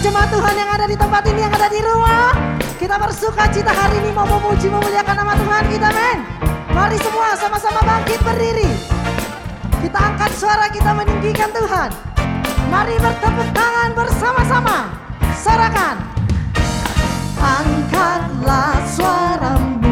jemaat 0.00 0.32
Tuhan 0.32 0.54
yang 0.56 0.70
ada 0.72 0.86
di 0.88 0.96
tempat 0.96 1.22
ini, 1.28 1.40
yang 1.44 1.52
ada 1.52 1.68
di 1.68 1.80
rumah. 1.84 2.32
Kita 2.80 2.96
bersuka 2.96 3.44
cita 3.52 3.70
hari 3.70 4.00
ini 4.00 4.10
mau 4.16 4.24
memuji, 4.24 4.72
memuliakan 4.72 5.16
nama 5.20 5.36
Tuhan 5.36 5.64
kita, 5.68 5.88
men. 5.92 6.18
Mari 6.72 6.96
semua 6.96 7.36
sama-sama 7.36 7.84
bangkit 7.84 8.20
berdiri. 8.24 8.70
Kita 9.84 9.98
angkat 10.00 10.32
suara 10.32 10.66
kita 10.72 10.96
meninggikan 10.96 11.52
Tuhan. 11.52 11.92
Mari 12.72 12.96
bertepuk 12.96 13.48
tangan 13.52 13.90
bersama-sama. 13.92 14.78
Sorakan. 15.36 15.96
Angkatlah 17.40 18.80
suaramu. 18.88 19.84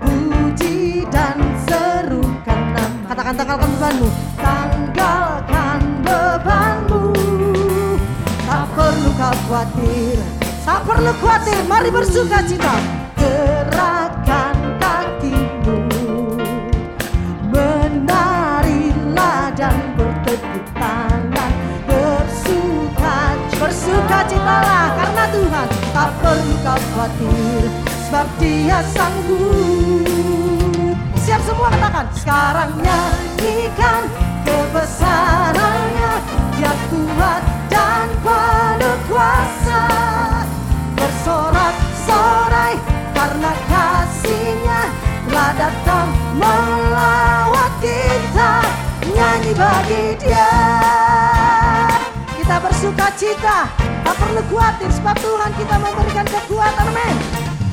Puji 0.00 1.04
dan 1.12 1.36
serukan 1.68 2.60
nama. 2.72 2.96
Katakan 3.12 3.34
tanggalkan 3.36 3.68
bebanmu. 3.76 4.31
Tak 10.62 10.86
perlu 10.86 11.10
khawatir. 11.18 11.58
Mari 11.66 11.90
bersuka 11.90 12.38
cita. 12.46 12.74
Gerakan 13.18 14.56
kakimu. 14.78 15.78
Menarilah 17.52 19.52
dan 19.52 19.76
bertepuk 19.92 20.64
tangan 20.72 21.52
Bersuka 21.84 23.36
Bersuka 23.60 24.24
citalah 24.24 24.88
karena 24.96 25.24
Tuhan 25.28 25.68
Tak 25.92 26.10
perlu 26.24 26.54
kau 26.64 26.80
khawatir 26.96 27.68
Sebab 28.08 28.24
dia 28.40 28.80
sanggup 28.96 30.96
Siap 31.20 31.44
semua 31.44 31.68
katakan 31.76 32.08
Sekarang 32.16 32.72
nyanyikan 32.80 33.91
cita 53.16 53.68
Tak 54.04 54.14
perlu 54.16 54.42
khawatir 54.48 54.90
sebab 54.92 55.16
Tuhan 55.20 55.50
kita 55.56 55.74
memberikan 55.78 56.26
kekuatan 56.26 56.88
men 56.92 57.16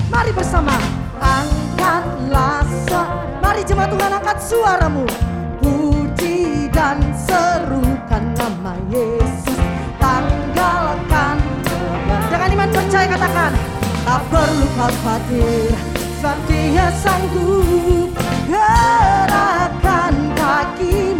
Mari 0.09 0.33
bersama. 0.33 0.73
Angkatlah 1.21 2.65
suara 2.89 3.29
Mari 3.39 3.61
jemaat 3.61 3.89
Tuhan 3.93 4.11
angkat 4.13 4.37
suaramu. 4.41 5.05
Puji 5.61 6.69
dan 6.73 6.97
serukan 7.13 8.23
nama 8.37 8.73
Yesus. 8.89 9.57
Tanggalkan. 10.01 11.37
Dengan 12.29 12.49
iman 12.57 12.69
percaya 12.73 13.05
katakan 13.09 13.51
Tak 14.05 14.21
perlu 14.33 14.65
khawatir 14.77 15.73
Sebab 16.17 16.37
dia 16.49 16.87
sanggup. 16.97 18.09
Gerakan 18.49 20.13
kakimu 20.33 21.18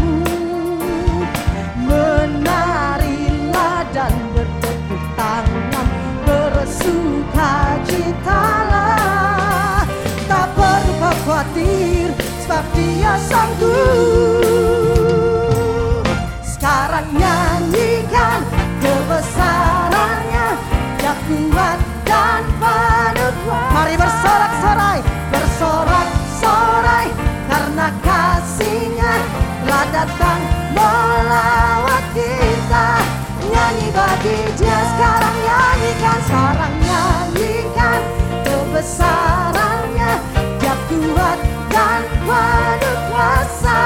Citalah 8.19 9.87
Tak 10.27 10.51
perlu 10.51 10.91
kau 10.99 11.15
khawatir 11.23 12.11
Sebab 12.43 12.67
dia 12.75 13.15
sanggup. 13.31 13.63
Sekarang 16.43 17.07
nyanyikan 17.15 18.43
kebesarannya 18.83 20.47
Dia 20.99 21.15
kuat 21.15 21.79
dan 22.03 22.43
penuh 22.59 23.39
Mari 23.71 23.95
bersorak-sorai 23.95 24.99
Bersorak-sorai 25.31 27.07
Karena 27.47 27.87
kasihnya 28.03 29.15
telah 29.63 29.85
datang 29.95 30.41
melawat 30.75 32.03
kita. 32.11 32.99
Nyanyi 33.47 33.87
bagi 33.95 34.37
dia 34.59 34.79
sekarang 34.91 35.37
nyanyikan. 35.39 36.19
Sekarang 36.27 36.88
kebesarannya 38.79 40.11
Dia 40.63 40.75
kuat 40.87 41.39
dan 41.67 42.01
penuh 42.23 42.99
kuasa 43.11 43.81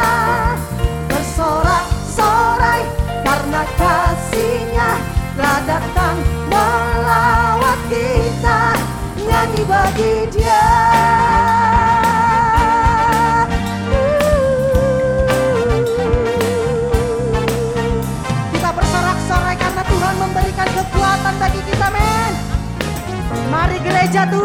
Bersorak-sorai 1.09 2.85
karena 3.25 3.61
kasihnya 3.73 4.89
telah 5.33 5.59
datang 5.65 6.17
melawat 6.45 7.79
kita. 7.89 8.77
Nyanyi 9.17 9.61
bagi 9.65 10.13
dia. 10.29 10.69
Kita 18.53 18.69
bersorak-sorai 18.77 19.55
karena 19.57 19.81
Tuhan 19.89 20.15
memberikan 20.21 20.69
kekuatan 20.69 21.33
bagi 21.41 21.61
kita 21.65 21.87
men. 21.89 22.33
Mari 23.49 23.77
gereja 23.81 24.29
Tuhan 24.29 24.42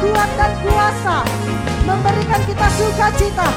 kuat 0.00 0.30
dan 0.38 0.52
kuasa. 0.62 1.18
Memberikan 1.84 2.40
kita 2.48 2.66
sukacita. 2.74 3.48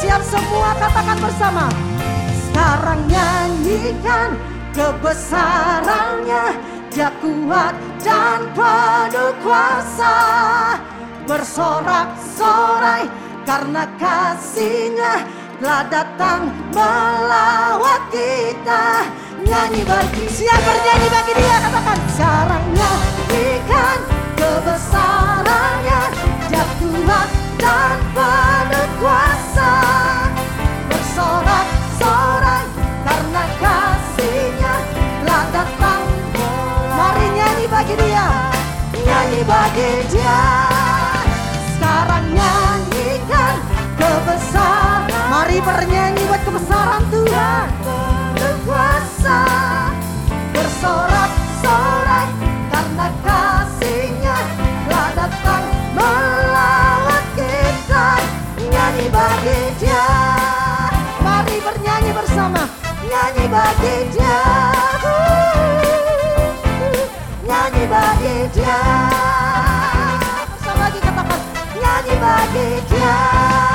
Siap 0.00 0.22
semua 0.24 0.72
katakan 0.80 1.18
bersama. 1.20 1.66
Sekarang 2.48 3.00
nyanyikan 3.04 4.32
kebesarannya. 4.72 6.56
Dia 6.90 7.10
kuat 7.20 7.74
dan 8.00 8.48
penuh 8.56 9.32
kuasa. 9.44 10.16
Bersorak-sorai 11.28 13.06
karena 13.44 13.84
kasihnya 14.00 15.22
telah 15.60 15.84
datang 15.92 16.48
melawat 16.72 18.02
kita 18.08 19.09
Nyanyi 19.50 19.82
bagi 19.82 20.30
siap 20.30 20.62
bernyanyi 20.62 21.08
bagi 21.10 21.32
dia 21.34 21.58
katakan. 21.58 21.98
Sekarang 22.14 22.64
nyanyikan 22.70 23.98
kebesarannya. 24.38 26.02
Dan 27.60 27.98
penuh 28.14 28.88
kuasa 29.02 29.74
Bersorak-sorai 30.86 32.62
karena 33.02 33.44
kasihnya. 33.58 34.74
Telah 35.18 35.44
datang 35.50 36.02
Mari 36.94 37.26
nyanyi 37.34 37.66
bagi 37.66 37.94
dia. 37.98 38.28
Nyanyi 39.02 39.40
bagi 39.50 39.90
dia. 40.14 40.42
Sekarang 41.74 42.26
nyanyikan 42.38 43.54
kebesaran. 43.98 45.10
Mari 45.26 45.58
bernyanyi 45.58 46.22
buat 46.30 46.42
kebesaran 46.46 47.02
Tuhan 47.10 48.19
Berkuasa 48.60 49.40
Bersorak-sorai 50.52 52.28
Karena 52.68 53.08
kasihnya 53.24 54.36
telah 54.84 55.08
datang 55.16 55.64
melawat 55.96 57.24
kita. 57.40 58.08
Nyanyi 58.60 59.06
bagi 59.08 59.60
dia. 59.80 60.04
Mari 61.24 61.56
bernyanyi 61.64 62.12
bersama. 62.12 62.68
Nyanyi 63.00 63.44
bagi 63.48 63.96
dia. 64.12 64.40
Nyanyi 67.48 67.84
bagi 67.88 68.36
dia. 68.60 68.80
Bersama 70.52 70.80
lagi 70.84 71.00
katakan 71.00 71.40
Nyanyi 71.80 72.14
bagi 72.20 72.68
dia 72.92 73.69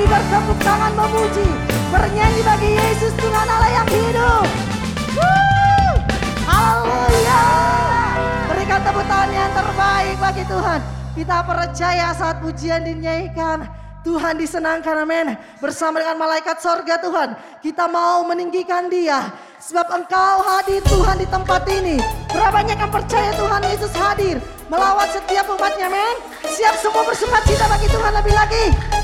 Kami 0.00 0.16
bertepuk 0.16 0.58
tangan 0.64 0.96
memuji 0.96 1.44
Bernyanyi 1.92 2.40
bagi 2.40 2.72
Yesus 2.72 3.12
Tuhan 3.20 3.44
Allah 3.44 3.68
yang 3.68 3.88
hidup! 3.92 4.46
Haleluya! 6.48 7.44
Berikan 8.48 8.80
tepuk 8.80 9.04
tangan 9.04 9.28
yang 9.28 9.52
terbaik 9.52 10.16
bagi 10.16 10.44
Tuhan. 10.48 10.80
Kita 11.20 11.44
percaya 11.44 12.16
saat 12.16 12.40
pujian 12.40 12.80
dinyanyikan 12.80 13.68
Tuhan 14.00 14.40
disenangkan 14.40 15.04
amin. 15.04 15.36
Bersama 15.60 16.00
dengan 16.00 16.16
malaikat 16.16 16.64
sorga 16.64 16.96
Tuhan 16.96 17.36
Kita 17.60 17.84
mau 17.84 18.24
meninggikan 18.24 18.88
dia. 18.88 19.28
Sebab 19.60 19.84
engkau 20.00 20.36
hadir 20.48 20.80
Tuhan 20.80 21.20
di 21.20 21.28
tempat 21.28 21.68
ini. 21.68 22.00
Berapa 22.32 22.56
banyak 22.56 22.80
yang 22.80 22.88
percaya 22.88 23.36
Tuhan 23.36 23.60
Yesus 23.68 23.92
hadir 23.92 24.40
Melawat 24.72 25.12
setiap 25.12 25.44
umatnya 25.52 25.92
men 25.92 26.16
Siap 26.48 26.80
semua 26.80 27.04
bersuka 27.04 27.44
cita 27.44 27.68
bagi 27.68 27.88
Tuhan 27.92 28.12
lebih 28.16 28.32
lagi 28.32 28.99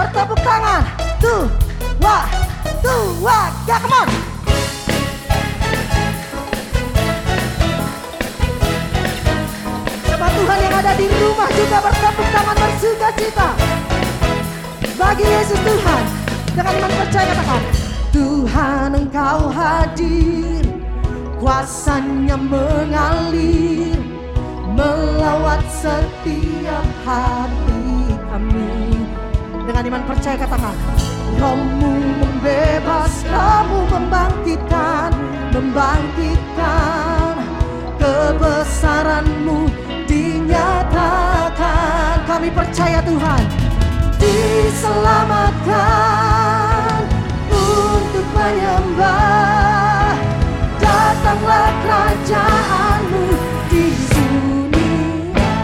Bertepuk 0.00 0.40
tangan 0.40 0.82
Tuh 1.20 1.44
Wah 2.00 2.24
Ya 3.68 3.76
come 3.76 3.92
on 3.92 4.30
ada 10.80 10.96
di 10.96 11.06
rumah 11.12 11.44
juga 11.52 11.76
bertepuk 11.84 12.28
tangan 12.32 12.56
bersuka 12.56 13.08
cita. 13.20 13.48
Bagi 14.96 15.28
Yesus 15.28 15.60
Tuhan, 15.60 16.02
dengan 16.56 16.72
iman 16.80 16.92
percaya 17.04 17.32
katakan, 17.36 17.62
Tuhan 18.16 18.90
engkau 18.96 19.52
hadir, 19.52 20.64
kuasanya 21.36 22.40
mengalir, 22.40 24.00
melawat 24.72 25.60
setiap 25.68 26.88
hati. 27.04 27.79
Dengan 29.70 29.86
iman 29.86 30.02
percaya 30.02 30.34
katakan, 30.34 30.74
Rohmu 31.38 31.94
membebas, 32.18 33.22
kamu 33.22 33.86
membangkitkan, 33.86 35.14
membangkitkan 35.54 37.38
kebesaranmu 37.94 39.70
dinyatakan. 40.10 42.18
Kami 42.26 42.50
percaya 42.50 42.98
Tuhan 42.98 43.46
diselamatkan 44.18 47.06
untuk 47.54 48.26
menyembah. 48.34 50.18
Datanglah 50.82 51.70
kerajaanmu 51.86 53.22
di 53.70 53.86
sini. 53.94 55.14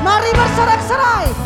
Mari 0.06 0.31
bersorak-sorai 0.31 1.45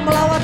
percaya 0.00 0.39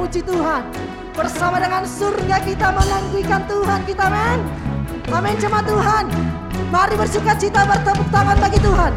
memuji 0.00 0.24
Tuhan. 0.24 0.64
Bersama 1.12 1.60
dengan 1.60 1.84
surga 1.84 2.40
kita 2.40 2.72
menanggikan 2.72 3.44
Tuhan 3.44 3.84
kita 3.84 4.08
men. 4.08 4.40
Amin 5.12 5.36
jemaat 5.36 5.68
Tuhan. 5.68 6.08
Mari 6.72 6.96
bersuka 6.96 7.36
cita 7.36 7.68
bertepuk 7.68 8.08
tangan 8.08 8.40
bagi 8.40 8.56
Tuhan. 8.64 8.92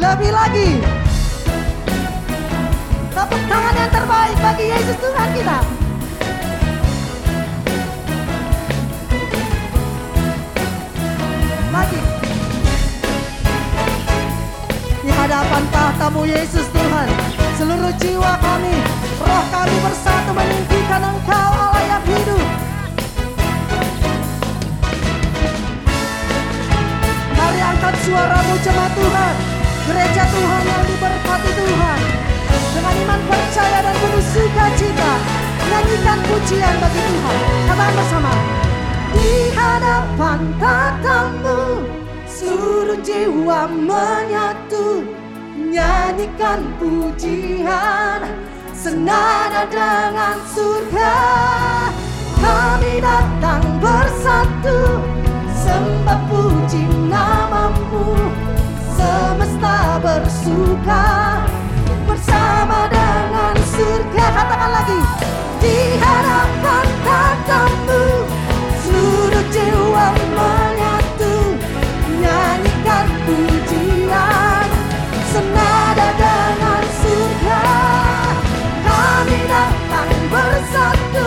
Lebih 0.00 0.32
lagi 0.32 0.70
tepuk 3.12 3.42
tangan 3.44 3.74
yang 3.76 3.92
terbaik 3.92 4.36
bagi 4.40 4.64
Yesus 4.72 4.96
Tuhan 5.04 5.28
kita 5.36 5.77
tahtamu 16.18 16.22
Yesus 16.26 16.66
Tuhan. 16.74 17.08
Seluruh 17.54 17.94
jiwa 18.02 18.32
kami 18.42 18.74
roh 19.22 19.44
kami 19.54 19.76
bersatu 19.82 20.30
meninggikan 20.34 21.02
engkau 21.14 21.50
Allah 21.54 21.82
yang 21.86 22.04
hidup. 22.06 22.46
Mari 27.38 27.60
angkat 27.62 27.94
suaramu 28.02 28.54
jemaat 28.62 28.92
Tuhan. 28.98 29.34
Gereja 29.88 30.24
Tuhan 30.26 30.62
yang 30.66 30.84
diberkati 30.90 31.50
Tuhan. 31.54 32.00
Dengan 32.74 32.94
iman 32.94 33.20
percaya 33.26 33.78
dan 33.82 33.96
penuh 33.96 34.22
sukacita 34.22 35.12
Nyanyikan 35.68 36.18
pujian 36.30 36.74
bagi 36.78 37.00
Tuhan. 37.00 37.36
Katakan 37.66 37.94
bersama. 37.96 38.32
Di 39.08 39.30
hadapan 39.56 40.40
tatamu 40.60 41.82
Seluruh 42.28 43.00
jiwa 43.02 43.66
menyatu 43.66 45.17
Nyanyikan 45.58 46.78
pujian 46.78 48.22
Senada 48.70 49.66
dengan 49.66 50.38
surga. 50.54 51.18
Kami 52.38 53.02
datang 53.02 53.66
bersatu 53.82 55.02
Sembah 55.50 56.20
puji 56.30 56.86
namamu. 57.10 58.14
Semesta 58.94 59.98
bersuka 59.98 61.42
Bersama 62.06 62.86
dengan 62.86 63.58
surga. 63.58 64.26
Katakan 64.30 64.70
lagi 64.70 65.00
Di 65.58 65.98
hadapan 65.98 66.86
tatamu 67.02 68.02
Seluruh 68.86 69.46
jiwa 69.50 70.06
menyatu. 70.14 71.34
Nyanyikan 72.22 73.06
pujian 73.26 73.57
Senada 75.28 76.08
dengan 76.16 76.84
surga 76.88 77.64
Kami 78.80 79.38
datang 79.44 80.12
bersatu 80.32 81.17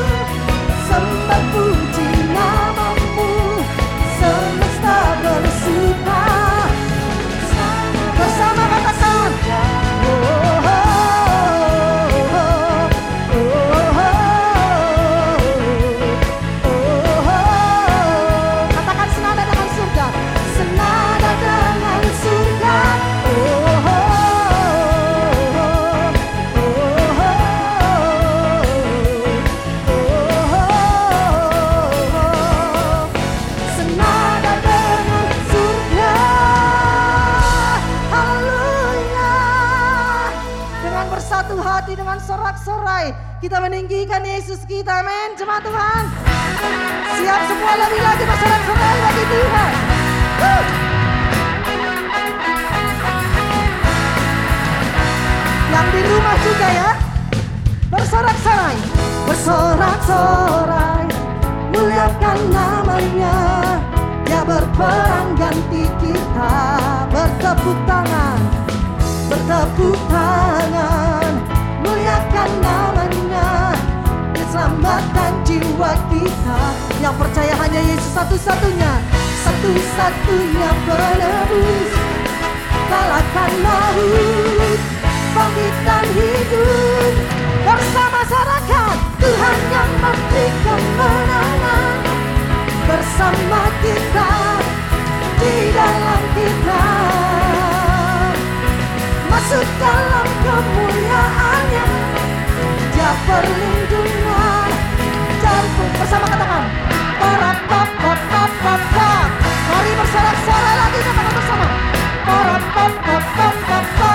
sorak-sorai. 42.20 43.16
Kita 43.40 43.64
meninggikan 43.64 44.26
Yesus 44.26 44.66
kita, 44.68 45.00
amin. 45.06 45.40
Jemaat 45.40 45.64
Tuhan. 45.64 46.04
Siap 47.22 47.42
semua 47.48 47.74
lebih 47.78 48.02
lagi 48.02 48.24
bersorak-sorai 48.28 48.98
bagi 49.00 49.24
Tuhan. 49.30 49.72
Woo! 50.42 50.62
Yang 55.72 55.88
di 55.96 56.02
rumah 56.04 56.36
juga 56.44 56.68
ya. 56.68 56.92
Bersorak-sorai. 57.88 58.78
Bersorak-sorai. 59.30 61.06
Muliakan 61.72 62.40
namanya. 62.52 63.38
Dia 64.28 64.42
berperang 64.44 65.36
ganti 65.40 65.88
kita. 66.04 66.56
Bertepuk 67.12 67.80
tangan. 67.88 68.40
Bertepuk 69.32 70.00
tangan. 70.12 71.61
Muliakan 72.32 72.64
namanya. 72.64 73.76
Dia 74.32 74.46
selamatkan 74.56 75.32
jiwa 75.44 75.92
kita. 76.08 76.62
Yang 77.04 77.16
percaya 77.20 77.54
hanya 77.60 77.82
Yesus 77.92 78.12
satu-satunya. 78.16 78.92
Satu-satunya 79.44 80.70
penebus. 80.88 81.92
Kalahkan 82.88 83.52
maut 83.60 84.80
bangkitkan 85.36 86.06
hidup 86.16 87.14
bersama 87.68 88.20
masyarakat 88.24 88.98
Tuhan 89.20 89.58
yang 89.76 89.92
memberi 90.00 90.48
kemenangan 90.64 91.96
bersama 92.88 93.62
kita 93.84 94.32
di 95.36 95.56
dalam 95.72 96.22
kita 96.36 96.84
masuk 99.32 99.68
dalam 99.80 100.28
kemuliaannya 100.44 102.21
dia 103.02 103.18
perlindungan 103.26 104.70
dan 105.42 105.64
bersama 105.98 106.26
katakan 106.30 106.64
para 107.18 107.52
papa 107.66 108.14
papa 108.30 108.44
papa 108.62 109.12
mari 109.74 109.92
bersorak-sorai 109.98 110.76
lagi 110.78 111.00
katakan 111.02 111.34
bersama. 111.34 111.68
Para 112.30 112.58
papa 112.62 113.16
papa 113.34 113.48
papa 113.66 114.14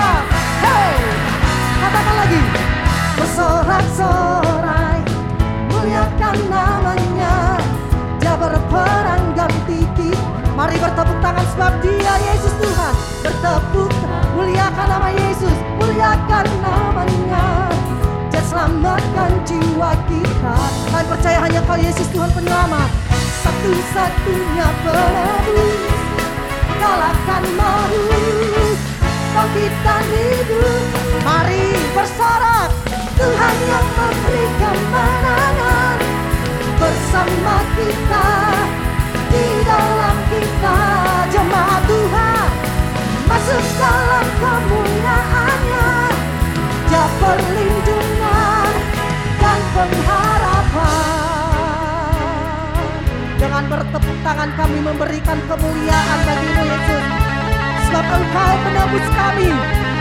hey! 0.63 0.95
Katakan 1.83 2.15
lagi. 2.15 2.41
Bersorak-sorai. 3.19 4.99
Muliakan 5.67 6.37
namanya. 6.47 7.35
Dia 8.23 8.35
berperang 8.39 9.35
ganti 9.35 9.83
kita 9.99 10.23
mari 10.55 10.79
bertepuk 10.79 11.19
tangan 11.19 11.47
sebab 11.59 11.75
dia 11.83 12.15
Yesus 12.31 12.55
Tuhan. 12.63 12.95
Bertepuk 13.27 13.91
muliakan 14.39 14.87
nama 14.95 15.11
Yesus. 15.11 15.59
Muliakan 15.75 16.47
namanya 16.63 17.56
selamatkan 18.57 19.37
jiwa 19.45 19.93
kita. 20.09 20.57
Kalian 20.89 21.07
percaya 21.13 21.39
hanya 21.45 21.61
kau 21.69 21.77
Yesus 21.77 22.09
Tuhan 22.09 22.33
penyelamat. 22.33 22.89
Satu-satunya 23.45 24.67
penebus 24.81 25.96
tangan 54.27 54.51
kami 54.59 54.83
memberikan 54.83 55.39
kemuliaan 55.47 56.19
bagimu 56.27 56.63
Yesus. 56.67 57.05
Sebab 57.87 58.07
engkau 58.11 58.53
penebus 58.67 59.07
kami 59.15 59.51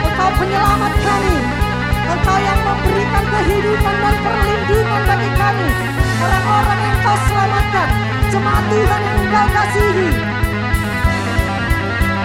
engkau 0.01 0.29
penyelamat 0.41 0.93
kami 1.05 1.35
engkau 2.09 2.37
yang 2.41 2.59
memberikan 2.65 3.23
kehidupan 3.29 3.95
dan 4.01 4.15
perlindungan 4.25 5.01
bagi 5.05 5.29
kami. 5.37 5.69
Orang-orang 6.25 6.79
yang 6.81 6.97
kau 7.05 7.17
selamatkan 7.29 7.89
jemaat 8.33 8.65
Tuhan 8.65 9.01
yang 9.05 9.17
engkau 9.29 9.45
kasihi. 9.53 10.09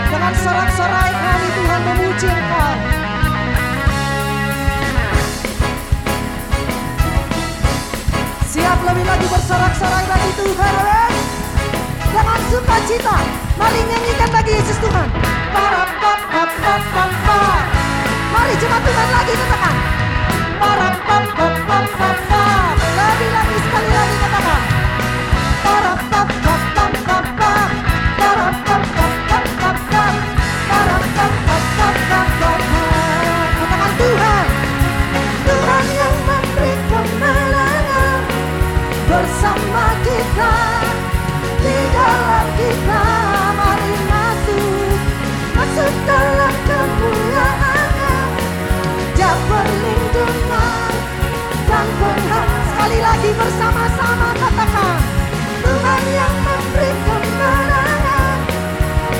Dengan 0.08 0.34
sorak-sorai 0.40 1.12
kami 1.12 1.48
Tuhan 1.52 1.80
memuji 1.84 2.28
engkau. 2.32 2.72
Siap 8.48 8.78
lebih 8.88 9.04
lagi 9.04 9.26
bersorak-sorai 9.28 10.04
bagi 10.08 10.30
Tuhan. 10.40 10.74
amin. 10.80 11.09
Dengan 12.10 12.40
sukacita 12.50 13.16
Mari 13.54 13.80
nyanyikan 13.86 14.28
bagi 14.34 14.52
Yesus 14.58 14.78
Tuhan. 14.82 15.08
Para 15.54 15.82
pa 16.02 16.12
pa 16.26 16.42
pa 16.42 16.74
pa 16.90 17.04
pa 17.06 17.38
Mari 18.34 18.54
jemaat 18.58 18.82
Tuhan 18.82 19.08
lagi 19.14 19.32
katakan. 19.38 19.74
Para 20.58 20.88
pa 21.06 21.16
pa 21.22 21.46
pa 21.70 21.78
pa 21.86 22.08
pa 22.26 22.42
Lebih 22.74 23.30
lagi 23.30 23.56
sekali 23.62 23.90
lagi 23.94 24.16
katakan. 24.18 24.60
Para 25.62 25.92
pa 26.10 26.20
pa 26.26 26.39
di 41.60 41.76
dalam 41.92 42.46
kita. 42.56 43.02
Mari 43.56 43.94
masuk 44.08 45.00
masuk 45.56 45.92
dalam 46.08 46.54
kemuliaannya. 46.64 48.16
Dia 49.16 49.32
perlindungan 49.48 50.92
dan 51.68 51.86
pengharapan 52.00 52.62
sekali 52.72 52.98
lagi 52.98 53.30
bersama-sama 53.36 54.28
katakan 54.34 54.98
Tuhan 55.60 56.02
yang 56.10 56.34
memberi 56.42 56.92
kemenangan 57.04 58.38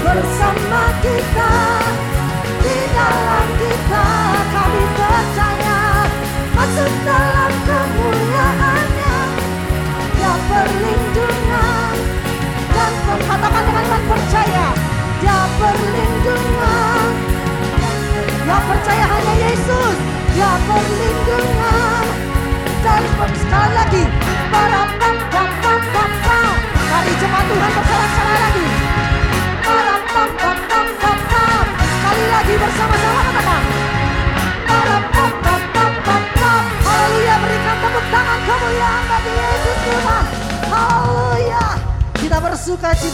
bersama 0.02 0.82
kita 1.04 1.79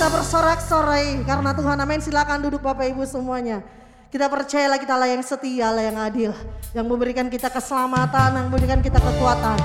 cita 0.07 0.23
bersorak-sorai 0.23 1.27
karena 1.27 1.51
Tuhan 1.51 1.83
amin 1.83 1.99
silakan 1.99 2.39
duduk 2.39 2.63
Bapak 2.63 2.95
Ibu 2.95 3.03
semuanya 3.11 3.59
kita 4.07 4.31
percayalah 4.31 4.79
kita 4.79 4.95
lah 4.95 5.11
yang 5.11 5.19
setia, 5.19 5.67
lah 5.75 5.83
yang 5.83 5.99
adil, 5.99 6.31
yang 6.79 6.87
memberikan 6.87 7.27
kita 7.27 7.51
keselamatan, 7.51 8.39
yang 8.39 8.47
memberikan 8.47 8.79
kita 8.79 9.03
kekuatan. 9.03 9.59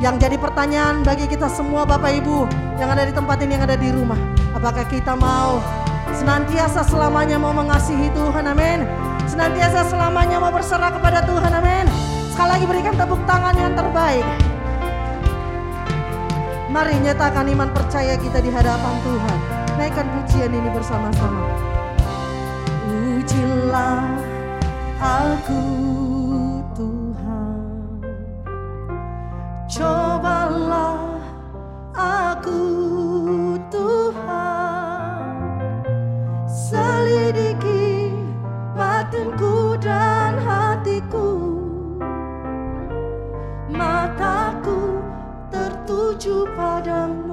Yang 0.00 0.24
jadi 0.24 0.36
pertanyaan 0.40 1.04
bagi 1.04 1.28
kita 1.28 1.52
semua 1.52 1.84
Bapak 1.84 2.16
Ibu 2.16 2.48
yang 2.80 2.88
ada 2.88 3.04
di 3.04 3.12
tempat 3.12 3.44
ini, 3.44 3.60
yang 3.60 3.68
ada 3.68 3.76
di 3.76 3.92
rumah. 3.92 4.16
Apakah 4.56 4.88
kita 4.88 5.12
mau 5.20 5.60
senantiasa 6.16 6.88
selamanya 6.88 7.36
mau 7.36 7.52
mengasihi 7.52 8.08
Tuhan, 8.16 8.48
amin. 8.48 8.88
Senantiasa 9.28 9.84
selamanya 9.84 10.40
mau 10.40 10.48
berserah 10.48 10.96
kepada 10.96 11.28
Tuhan, 11.28 11.52
amin. 11.52 11.84
Sekali 12.32 12.48
lagi 12.56 12.64
berikan 12.64 12.96
tepuk 12.96 13.20
tangan 13.28 13.52
yang 13.52 13.76
terbaik. 13.76 14.24
Mari 16.72 17.00
nyatakan 17.04 17.44
iman 17.52 17.68
percaya 17.68 18.16
kita 18.16 18.40
di 18.40 18.48
hadapan 18.48 18.96
Tuhan. 19.04 19.57
Naikkan 19.78 20.10
pujian 20.10 20.50
ini 20.50 20.70
bersama-sama. 20.74 21.46
Ujilah 22.90 24.02
aku 24.98 25.62
Tuhan. 26.74 27.62
Cobalah 29.70 31.22
aku 31.94 32.62
Tuhan. 33.70 35.30
Selidiki 36.50 38.10
batinku 38.74 39.78
dan 39.78 40.42
hatiku. 40.42 41.38
Tertuju 45.48 46.44
padamu 46.58 47.27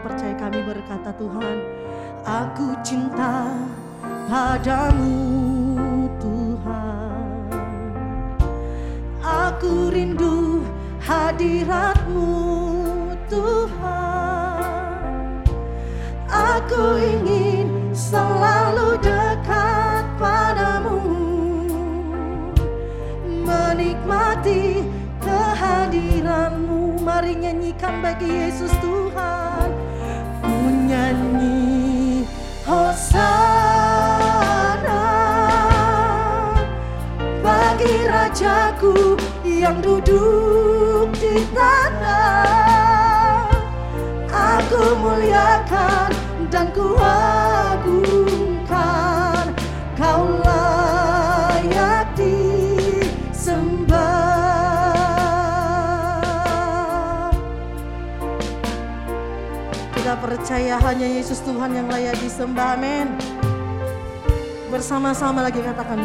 Iman 0.00 0.16
percaya 0.16 0.32
kami 0.40 0.64
berkata 0.64 1.12
Tuhan 1.12 1.60
Aku 2.24 2.72
cinta 2.80 3.52
padamu 4.32 5.12
Tuhan. 6.16 7.52
Aku 9.20 9.92
rindu 9.92 10.64
hadiratmu 11.04 12.32
Tuhan. 13.28 14.64
Aku 16.32 16.96
ingin 16.96 17.92
selalu 17.92 18.96
dekat 19.04 20.04
padamu 20.16 20.96
Menikmati 23.44 24.80
kehadiranmu. 25.20 27.04
Mari 27.04 27.36
nyanyikan 27.36 28.00
bagi 28.00 28.48
Yesus 28.48 28.79
Hosana 33.10 35.02
Bagi 37.42 38.06
Rajaku 38.06 39.18
yang 39.42 39.82
duduk 39.82 41.10
di 41.18 41.42
tanah. 41.50 43.50
Aku 44.30 44.94
muliakan 45.02 46.14
dan 46.54 46.70
ku 46.70 46.94
percaya 60.50 60.82
hanya 60.82 61.06
Yesus 61.06 61.38
Tuhan 61.46 61.70
yang 61.78 61.86
layak 61.86 62.18
disembah 62.18 62.74
amin. 62.74 63.06
Bersama-sama 64.66 65.46
lagi 65.46 65.62
katakan 65.62 66.02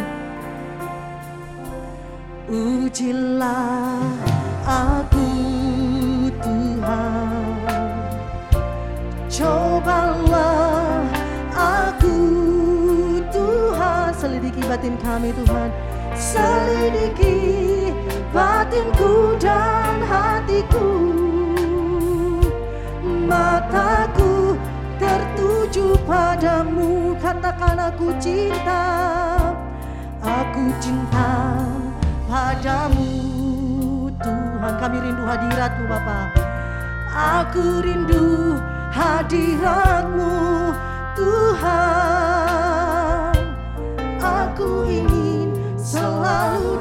Ujilah 2.46 4.06
aku 4.62 5.30
Tuhan. 6.46 7.58
Cobalah 9.34 11.10
aku 11.58 12.18
Tuhan. 13.34 14.14
Selidiki 14.14 14.62
batin 14.70 14.94
kami 15.02 15.34
Tuhan. 15.42 15.74
Selidiki 16.14 17.42
batinku 18.30 19.42
dan 19.42 20.06
hatiku 20.06 20.86
Mataku 23.26 24.35
tertuju 25.00 25.96
padamu 26.08 27.16
Katakan 27.20 27.80
aku 27.92 28.12
cinta. 28.20 28.84
Aku 30.22 30.72
cinta 30.82 31.62
padamu 32.26 33.10
Tuhan 34.18 34.74
Kami 34.82 34.98
rindu 35.00 35.24
hadiratmu 35.24 35.86
Bapak 35.86 36.30
Aku 37.16 37.80
rindu 37.80 38.60
hadiratmu 38.92 40.36
Tuhan. 41.16 43.32
Aku 44.20 44.84
ingin 44.84 45.56
selalu 45.80 46.76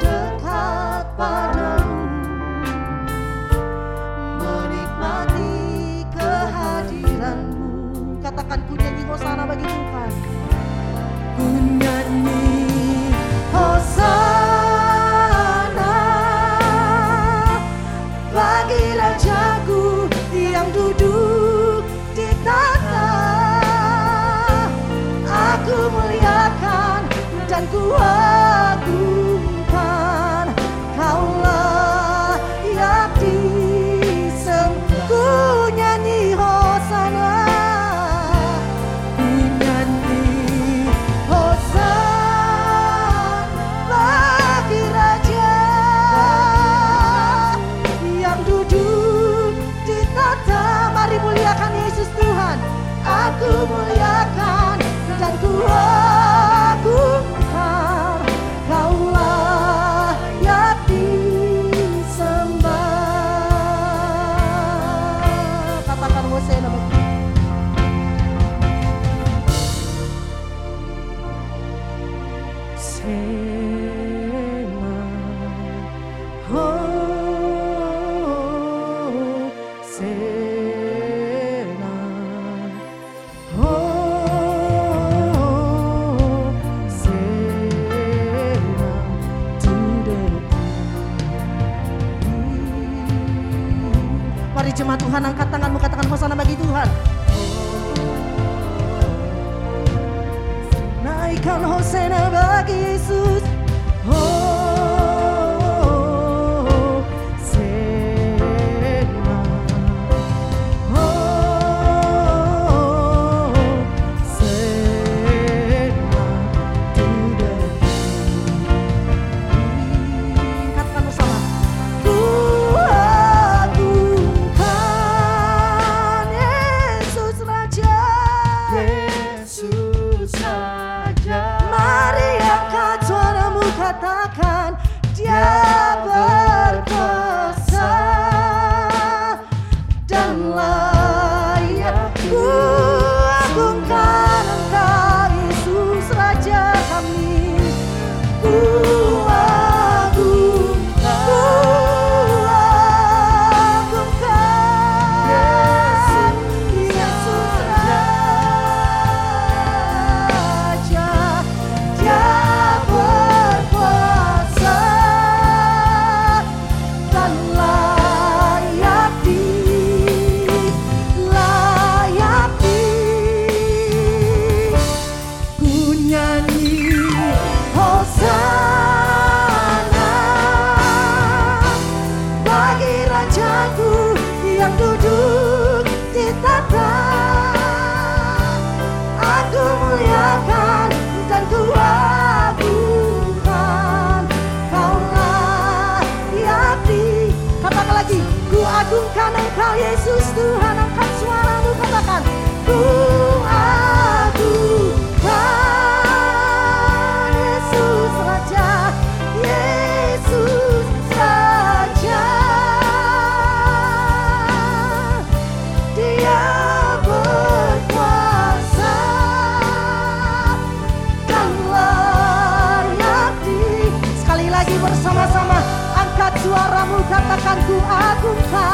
aku 227.89 228.31
tak 228.49 228.74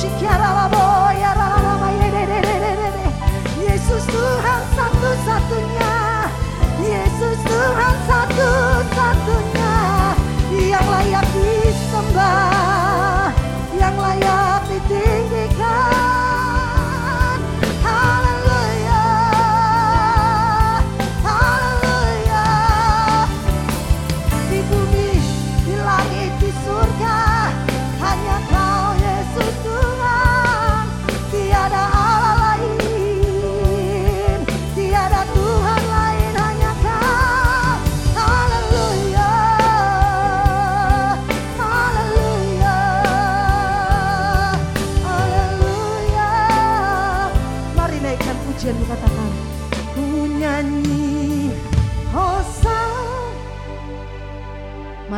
Shikara 0.00 0.54
la 0.54 0.68
boy. 0.68 1.09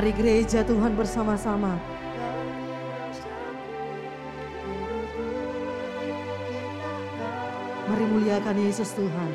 Mari 0.02 0.18
gereja 0.18 0.66
Tuhan 0.66 0.98
bersama-sama. 0.98 1.78
Mari 7.86 8.04
muliakan 8.10 8.56
Yesus 8.66 8.98
Tuhan. 8.98 9.30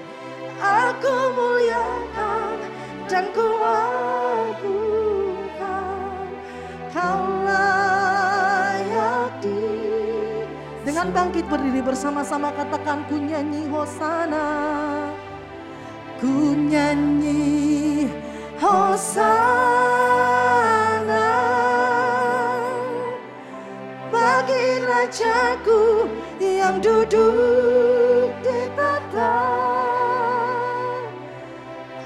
Aku 0.60 1.32
muliakan 1.40 2.68
dan 3.08 3.32
ku 3.32 3.48
Kau 6.92 7.22
layak 7.48 9.40
Dengan 10.84 11.08
bangkit 11.16 11.48
berdiri 11.48 11.80
bersama-sama 11.80 12.52
katakan 12.52 13.08
ku 13.08 13.16
nyanyi 13.16 13.72
Hosana 13.72 14.52
Ku 16.20 16.52
nyanyi 16.60 18.12
Hosana 18.60 20.47
rajaku 24.98 26.10
yang 26.42 26.82
duduk 26.82 28.34
di 28.42 28.66
tata, 28.74 29.38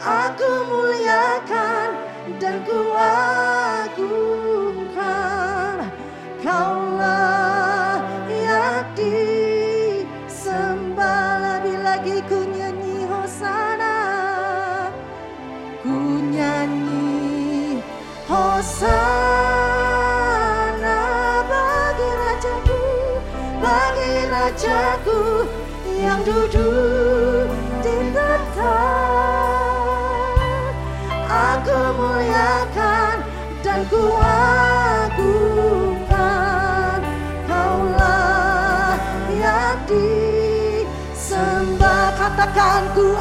Aku 0.02 0.52
muliakan 0.68 1.90
dan 2.36 2.60
kuat. 2.68 3.71
duduk 26.32 27.52
di 27.84 28.16
tetap 28.16 28.72
Aku 31.28 31.80
muliakan 32.00 33.20
dan 33.60 33.84
ku 33.92 34.16
agungkan 35.04 36.00
Kaulah 37.48 38.96
yang 39.36 39.80
disembah. 39.92 41.36
Katakan 42.16 42.96
ku 42.96 43.12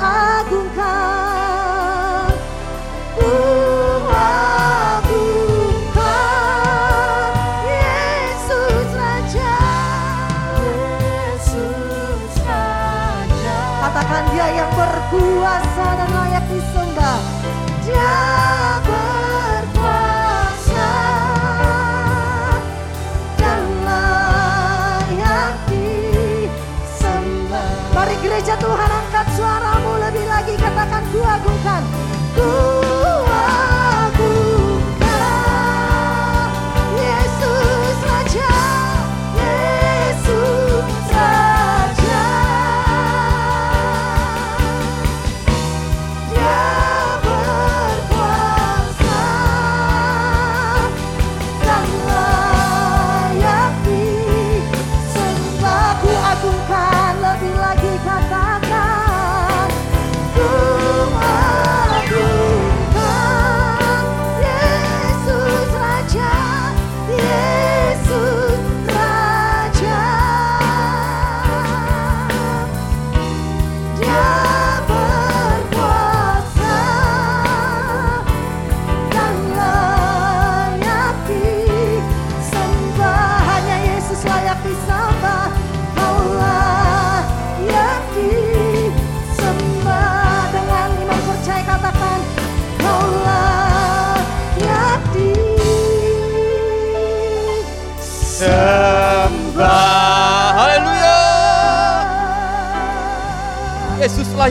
go. 74.10 74.49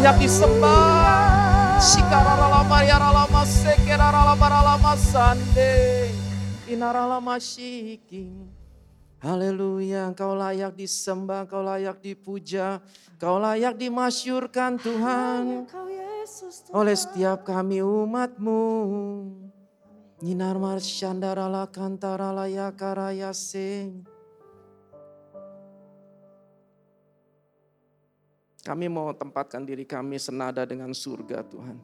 Layak 0.10 0.26
disembah. 0.26 1.78
Shikararalama 1.78 2.82
yaralama 2.82 3.46
sekeraralama 3.46 4.94
sande. 4.98 6.10
Inaralama 6.66 7.38
shiking. 7.38 8.50
Haleluya, 9.22 10.10
Engkau 10.10 10.34
layak 10.34 10.74
disembah, 10.74 11.46
Engkau 11.46 11.62
layak 11.62 12.02
dipuja, 12.02 12.82
Engkau 13.14 13.38
layak 13.38 13.78
dimasyurkan 13.78 14.82
Tuhan. 14.82 15.70
Oleh 16.74 16.98
setiap 16.98 17.46
kami 17.46 17.86
umatmu. 17.86 18.66
Ninar 20.26 20.58
marsyandarala 20.58 21.70
kantarala 21.70 22.50
yakaraya 22.50 23.30
sing. 23.30 24.10
Kami 28.60 28.92
mau 28.92 29.16
tempatkan 29.16 29.64
diri 29.64 29.88
kami 29.88 30.20
senada 30.20 30.68
dengan 30.68 30.92
surga 30.92 31.48
Tuhan. 31.48 31.80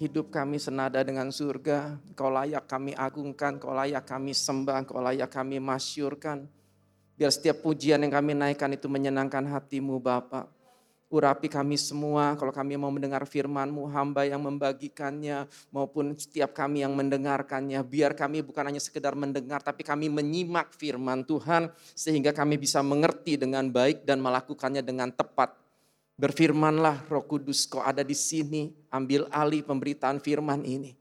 Hidup 0.00 0.32
kami 0.32 0.60
senada 0.60 1.00
dengan 1.04 1.28
surga. 1.28 1.96
Kau 2.16 2.32
layak 2.32 2.64
kami 2.68 2.96
agungkan, 2.96 3.60
kau 3.60 3.72
layak 3.72 4.04
kami 4.04 4.32
sembah, 4.32 4.88
kau 4.88 5.00
layak 5.00 5.28
kami 5.28 5.60
masyurkan. 5.60 6.48
Biar 7.20 7.28
setiap 7.28 7.60
pujian 7.60 8.00
yang 8.00 8.12
kami 8.12 8.32
naikkan 8.32 8.72
itu 8.72 8.88
menyenangkan 8.88 9.44
hatimu 9.44 10.00
Bapak. 10.00 10.48
Urapi 11.10 11.52
kami 11.52 11.74
semua 11.74 12.38
kalau 12.38 12.48
kami 12.48 12.78
mau 12.78 12.88
mendengar 12.88 13.26
firman-Mu, 13.26 13.92
hamba 13.92 14.24
yang 14.24 14.46
membagikannya 14.46 15.44
maupun 15.68 16.16
setiap 16.16 16.56
kami 16.56 16.80
yang 16.80 16.96
mendengarkannya. 16.96 17.82
Biar 17.84 18.16
kami 18.16 18.40
bukan 18.40 18.72
hanya 18.72 18.80
sekedar 18.80 19.12
mendengar 19.12 19.60
tapi 19.60 19.84
kami 19.84 20.08
menyimak 20.08 20.72
firman 20.72 21.28
Tuhan 21.28 21.68
sehingga 21.92 22.32
kami 22.32 22.56
bisa 22.56 22.80
mengerti 22.80 23.36
dengan 23.36 23.68
baik 23.68 24.08
dan 24.08 24.22
melakukannya 24.22 24.80
dengan 24.80 25.12
tepat 25.12 25.59
Berfirmanlah 26.20 27.08
roh 27.08 27.24
kudus 27.24 27.64
kau 27.64 27.80
ada 27.80 28.04
di 28.04 28.12
sini, 28.12 28.68
ambil 28.92 29.24
alih 29.32 29.64
pemberitaan 29.64 30.20
firman 30.20 30.68
ini. 30.68 30.92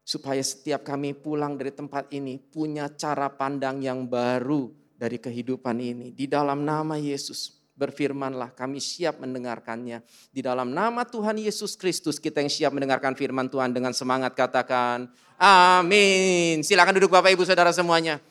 Supaya 0.00 0.40
setiap 0.40 0.80
kami 0.80 1.12
pulang 1.12 1.60
dari 1.60 1.68
tempat 1.68 2.08
ini 2.16 2.40
punya 2.40 2.88
cara 2.88 3.28
pandang 3.28 3.84
yang 3.84 4.08
baru 4.08 4.72
dari 4.96 5.20
kehidupan 5.20 5.76
ini. 5.76 6.16
Di 6.16 6.24
dalam 6.24 6.64
nama 6.64 6.96
Yesus 6.96 7.60
berfirmanlah 7.76 8.56
kami 8.56 8.80
siap 8.80 9.20
mendengarkannya. 9.20 10.00
Di 10.32 10.40
dalam 10.40 10.72
nama 10.72 11.04
Tuhan 11.04 11.36
Yesus 11.36 11.76
Kristus 11.76 12.16
kita 12.16 12.40
yang 12.40 12.48
siap 12.48 12.72
mendengarkan 12.72 13.12
firman 13.12 13.52
Tuhan 13.52 13.76
dengan 13.76 13.92
semangat 13.92 14.32
katakan 14.32 15.12
amin. 15.36 16.64
Silakan 16.64 16.96
duduk 16.96 17.12
Bapak 17.12 17.28
Ibu 17.36 17.44
Saudara 17.44 17.76
semuanya. 17.76 18.24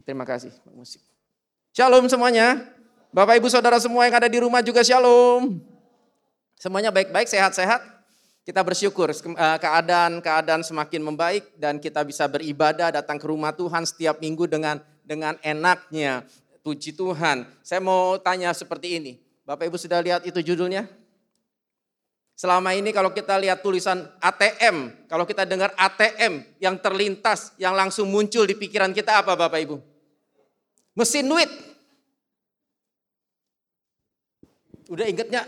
Terima 0.00 0.24
kasih. 0.24 0.52
Shalom 1.76 2.08
semuanya. 2.08 2.79
Bapak 3.10 3.42
Ibu 3.42 3.50
Saudara 3.50 3.74
semua 3.82 4.06
yang 4.06 4.14
ada 4.14 4.30
di 4.30 4.38
rumah 4.38 4.62
juga 4.62 4.86
shalom. 4.86 5.58
Semuanya 6.54 6.94
baik-baik, 6.94 7.26
sehat-sehat. 7.26 7.82
Kita 8.46 8.62
bersyukur 8.62 9.10
keadaan-keadaan 9.34 10.62
semakin 10.62 11.02
membaik 11.02 11.58
dan 11.58 11.82
kita 11.82 12.06
bisa 12.06 12.30
beribadah 12.30 12.94
datang 12.94 13.18
ke 13.18 13.26
rumah 13.26 13.50
Tuhan 13.50 13.82
setiap 13.82 14.22
minggu 14.22 14.46
dengan 14.46 14.78
dengan 15.02 15.34
enaknya. 15.42 16.22
Puji 16.62 16.94
Tuhan. 16.94 17.50
Saya 17.66 17.82
mau 17.82 18.14
tanya 18.22 18.54
seperti 18.54 19.02
ini. 19.02 19.12
Bapak 19.42 19.66
Ibu 19.66 19.74
sudah 19.74 19.98
lihat 19.98 20.22
itu 20.22 20.38
judulnya? 20.38 20.86
Selama 22.38 22.78
ini 22.78 22.94
kalau 22.94 23.10
kita 23.10 23.34
lihat 23.42 23.58
tulisan 23.58 24.06
ATM, 24.22 25.08
kalau 25.10 25.26
kita 25.26 25.42
dengar 25.42 25.74
ATM 25.74 26.46
yang 26.62 26.78
terlintas, 26.78 27.58
yang 27.58 27.74
langsung 27.74 28.06
muncul 28.06 28.46
di 28.46 28.54
pikiran 28.54 28.94
kita 28.94 29.18
apa 29.18 29.34
Bapak 29.34 29.58
Ibu? 29.66 29.76
Mesin 30.94 31.26
duit. 31.26 31.69
Udah 34.90 35.06
ingetnya, 35.06 35.46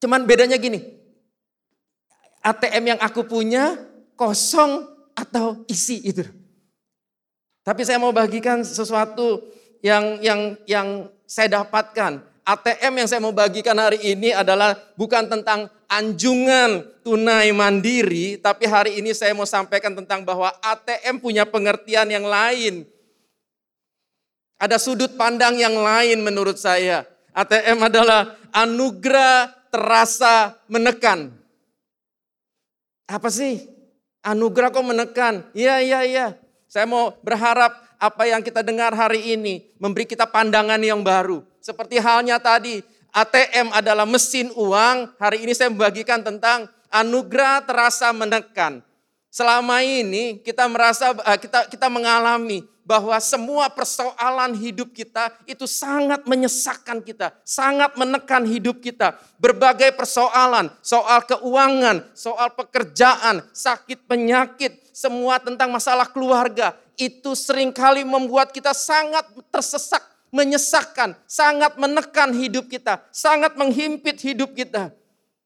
cuman 0.00 0.24
bedanya 0.24 0.56
gini. 0.56 0.80
ATM 2.40 2.96
yang 2.96 3.00
aku 3.04 3.28
punya 3.28 3.76
kosong 4.16 4.88
atau 5.12 5.60
isi 5.68 6.00
itu. 6.00 6.24
Tapi 7.60 7.84
saya 7.84 8.00
mau 8.00 8.08
bagikan 8.08 8.64
sesuatu 8.64 9.44
yang 9.84 10.16
yang 10.24 10.56
yang 10.64 10.88
saya 11.28 11.60
dapatkan. 11.60 12.24
ATM 12.40 13.04
yang 13.04 13.08
saya 13.08 13.20
mau 13.20 13.36
bagikan 13.36 13.76
hari 13.76 14.00
ini 14.00 14.32
adalah 14.32 14.72
bukan 14.96 15.28
tentang 15.28 15.68
anjungan 15.84 16.80
tunai 17.04 17.52
mandiri, 17.52 18.40
tapi 18.40 18.64
hari 18.64 18.96
ini 18.96 19.12
saya 19.12 19.36
mau 19.36 19.44
sampaikan 19.44 19.92
tentang 19.92 20.24
bahwa 20.24 20.48
ATM 20.64 21.20
punya 21.20 21.44
pengertian 21.44 22.08
yang 22.08 22.24
lain. 22.24 22.88
Ada 24.56 24.80
sudut 24.80 25.12
pandang 25.20 25.60
yang 25.60 25.76
lain 25.76 26.24
menurut 26.24 26.56
saya. 26.56 27.04
ATM 27.36 27.86
adalah 27.86 28.39
anugerah 28.52 29.50
terasa 29.70 30.58
menekan. 30.66 31.30
Apa 33.10 33.30
sih? 33.30 33.66
Anugerah 34.20 34.70
kok 34.70 34.84
menekan? 34.84 35.34
Iya, 35.56 35.80
iya, 35.80 36.00
iya. 36.04 36.26
Saya 36.70 36.86
mau 36.86 37.16
berharap 37.24 37.72
apa 37.98 38.22
yang 38.28 38.40
kita 38.40 38.62
dengar 38.62 38.94
hari 38.94 39.34
ini 39.34 39.66
memberi 39.80 40.06
kita 40.06 40.28
pandangan 40.28 40.78
yang 40.78 41.02
baru. 41.02 41.42
Seperti 41.58 41.98
halnya 41.98 42.38
tadi, 42.38 42.80
ATM 43.10 43.74
adalah 43.74 44.06
mesin 44.06 44.54
uang. 44.54 45.18
Hari 45.18 45.42
ini 45.42 45.52
saya 45.52 45.68
membagikan 45.72 46.22
tentang 46.22 46.70
anugerah 46.92 47.66
terasa 47.66 48.14
menekan. 48.14 48.82
Selama 49.30 49.78
ini 49.86 50.42
kita 50.42 50.66
merasa 50.66 51.14
eh, 51.14 51.38
kita 51.38 51.70
kita 51.70 51.86
mengalami 51.86 52.66
bahwa 52.82 53.14
semua 53.22 53.70
persoalan 53.70 54.58
hidup 54.58 54.90
kita 54.90 55.30
itu 55.46 55.70
sangat 55.70 56.26
menyesakkan 56.26 56.98
kita, 56.98 57.30
sangat 57.46 57.94
menekan 57.94 58.42
hidup 58.42 58.82
kita. 58.82 59.14
Berbagai 59.38 59.94
persoalan, 59.94 60.74
soal 60.82 61.22
keuangan, 61.22 62.10
soal 62.18 62.50
pekerjaan, 62.58 63.46
sakit 63.54 64.10
penyakit, 64.10 64.90
semua 64.90 65.38
tentang 65.38 65.70
masalah 65.70 66.10
keluarga, 66.10 66.74
itu 66.98 67.30
sering 67.38 67.70
kali 67.70 68.02
membuat 68.02 68.50
kita 68.50 68.74
sangat 68.74 69.30
tersesak, 69.54 70.02
menyesakkan, 70.34 71.14
sangat 71.30 71.78
menekan 71.78 72.34
hidup 72.34 72.66
kita, 72.66 72.98
sangat 73.14 73.54
menghimpit 73.54 74.18
hidup 74.18 74.50
kita. 74.58 74.90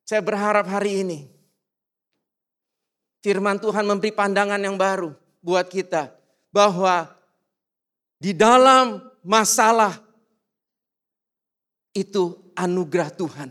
Saya 0.08 0.24
berharap 0.24 0.64
hari 0.64 1.04
ini 1.04 1.33
firman 3.24 3.56
Tuhan 3.56 3.88
memberi 3.88 4.12
pandangan 4.12 4.60
yang 4.60 4.76
baru 4.76 5.16
buat 5.40 5.64
kita 5.72 6.12
bahwa 6.52 7.08
di 8.20 8.37
dalam 8.37 9.00
masalah 9.24 9.96
itu 11.96 12.37
anugerah 12.52 13.08
Tuhan. 13.16 13.48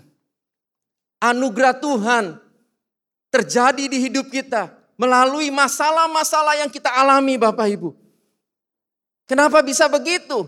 Anugerah 1.18 1.74
Tuhan 1.82 2.38
terjadi 3.34 3.90
di 3.90 3.98
hidup 3.98 4.30
kita 4.30 4.70
melalui 4.94 5.50
masalah-masalah 5.50 6.62
yang 6.62 6.70
kita 6.70 6.94
alami 6.94 7.34
Bapak 7.42 7.66
Ibu. 7.66 7.98
Kenapa 9.26 9.66
bisa 9.66 9.90
begitu? 9.90 10.46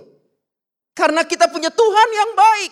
Karena 0.93 1.25
kita 1.25 1.49
punya 1.49 1.73
Tuhan 1.73 2.09
yang 2.13 2.31
baik. 2.37 2.71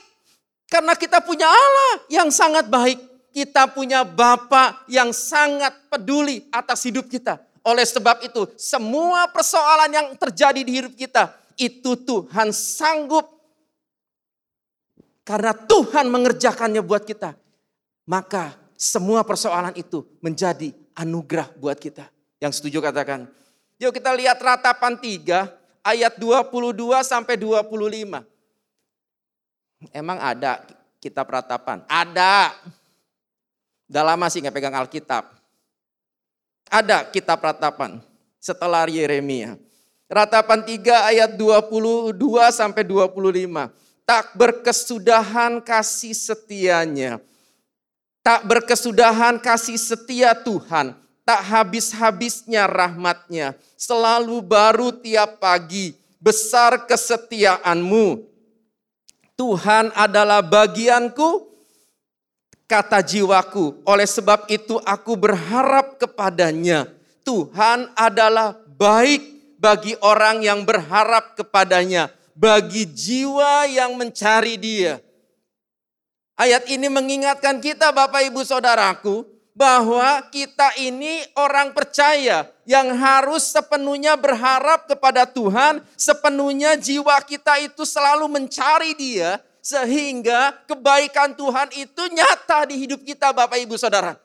Karena 0.70 0.94
kita 0.94 1.18
punya 1.24 1.50
Allah 1.50 1.94
yang 2.13 2.30
sangat 2.30 2.70
baik 2.70 3.12
kita 3.34 3.65
punya 3.74 4.06
Bapa 4.06 4.86
yang 4.86 5.10
sangat 5.10 5.74
peduli 5.89 6.46
atas 6.54 6.86
hidup 6.86 7.10
kita. 7.10 7.41
Oleh 7.65 7.84
sebab 7.84 8.22
itu, 8.22 8.46
semua 8.56 9.26
persoalan 9.34 9.89
yang 9.89 10.08
terjadi 10.13 10.62
di 10.62 10.72
hidup 10.72 10.93
kita, 10.93 11.34
itu 11.58 11.98
Tuhan 11.98 12.54
sanggup. 12.54 13.26
Karena 15.26 15.56
Tuhan 15.56 16.12
mengerjakannya 16.12 16.84
buat 16.84 17.08
kita. 17.08 17.34
Maka 18.04 18.54
semua 18.76 19.24
persoalan 19.24 19.72
itu 19.80 20.04
menjadi 20.19 20.76
anugerah 20.93 21.48
buat 21.56 21.80
kita. 21.80 22.04
Yang 22.43 22.60
setuju 22.60 22.84
katakan. 22.84 23.32
Yuk 23.80 23.96
kita 23.96 24.12
lihat 24.12 24.36
ratapan 24.43 25.00
3 25.00 25.48
ayat 25.88 26.19
22 26.19 26.76
sampai 27.08 27.39
25. 27.39 28.19
Emang 29.96 30.19
ada 30.19 30.60
kitab 31.00 31.32
ratapan? 31.32 31.88
Ada. 31.88 32.52
Udah 33.88 34.04
lama 34.04 34.26
sih 34.32 34.39
nggak 34.39 34.56
pegang 34.56 34.76
Alkitab. 34.76 35.34
Ada 36.72 37.06
kitab 37.12 37.43
ratapan 37.43 38.02
setelah 38.41 38.89
Yeremia. 38.89 39.56
Ratapan 40.12 40.62
3 40.62 41.10
ayat 41.10 41.32
22 41.39 42.17
sampai 42.52 42.84
25. 42.86 43.72
Tak 44.04 44.36
berkesudahan 44.36 45.63
kasih 45.63 46.12
setianya. 46.12 47.24
Tak 48.19 48.43
berkesudahan 48.48 49.39
kasih 49.39 49.80
setia 49.80 50.36
Tuhan. 50.36 50.96
Tak 51.24 51.41
habis-habisnya 51.43 52.67
rahmatnya. 52.67 53.56
Selalu 53.80 54.43
baru 54.43 54.91
tiap 54.91 55.39
pagi. 55.39 55.96
Besar 56.19 56.88
kesetiaanmu. 56.88 58.28
Tuhan 59.39 59.91
adalah 59.98 60.43
bagianku 60.43 61.53
kata 62.74 63.06
jiwaku. 63.06 63.86
Oleh 63.86 64.10
sebab 64.10 64.50
itu 64.50 64.82
aku 64.82 65.14
berharap 65.14 66.02
kepadanya. 66.02 66.90
Tuhan 67.22 67.94
adalah 67.94 68.58
baik 68.74 69.22
bagi 69.62 69.94
orang 70.02 70.42
yang 70.42 70.66
berharap 70.66 71.38
kepadanya. 71.38 72.10
Bagi 72.34 72.90
jiwa 72.90 73.70
yang 73.70 73.94
mencari 73.94 74.58
dia. 74.58 74.98
Ayat 76.34 76.66
ini 76.66 76.90
mengingatkan 76.90 77.62
kita 77.62 77.94
Bapak 77.94 78.26
Ibu 78.26 78.42
Saudaraku 78.42 79.22
bahwa 79.54 80.26
kita 80.34 80.74
ini 80.82 81.22
orang 81.38 81.78
percaya 81.78 82.50
yang 82.66 82.90
harus 82.98 83.54
sepenuhnya 83.54 84.18
berharap 84.18 84.90
kepada 84.90 85.30
Tuhan, 85.30 85.86
sepenuhnya 85.94 86.74
jiwa 86.74 87.22
kita 87.22 87.62
itu 87.62 87.86
selalu 87.86 88.26
mencari 88.26 88.98
Dia 88.98 89.38
sehingga 89.63 90.52
kebaikan 90.67 91.32
Tuhan 91.39 91.71
itu 91.80 92.04
nyata 92.12 92.67
di 92.67 92.84
hidup 92.84 92.99
kita 93.08 93.32
Bapak 93.32 93.63
Ibu 93.63 93.80
Saudara. 93.80 94.19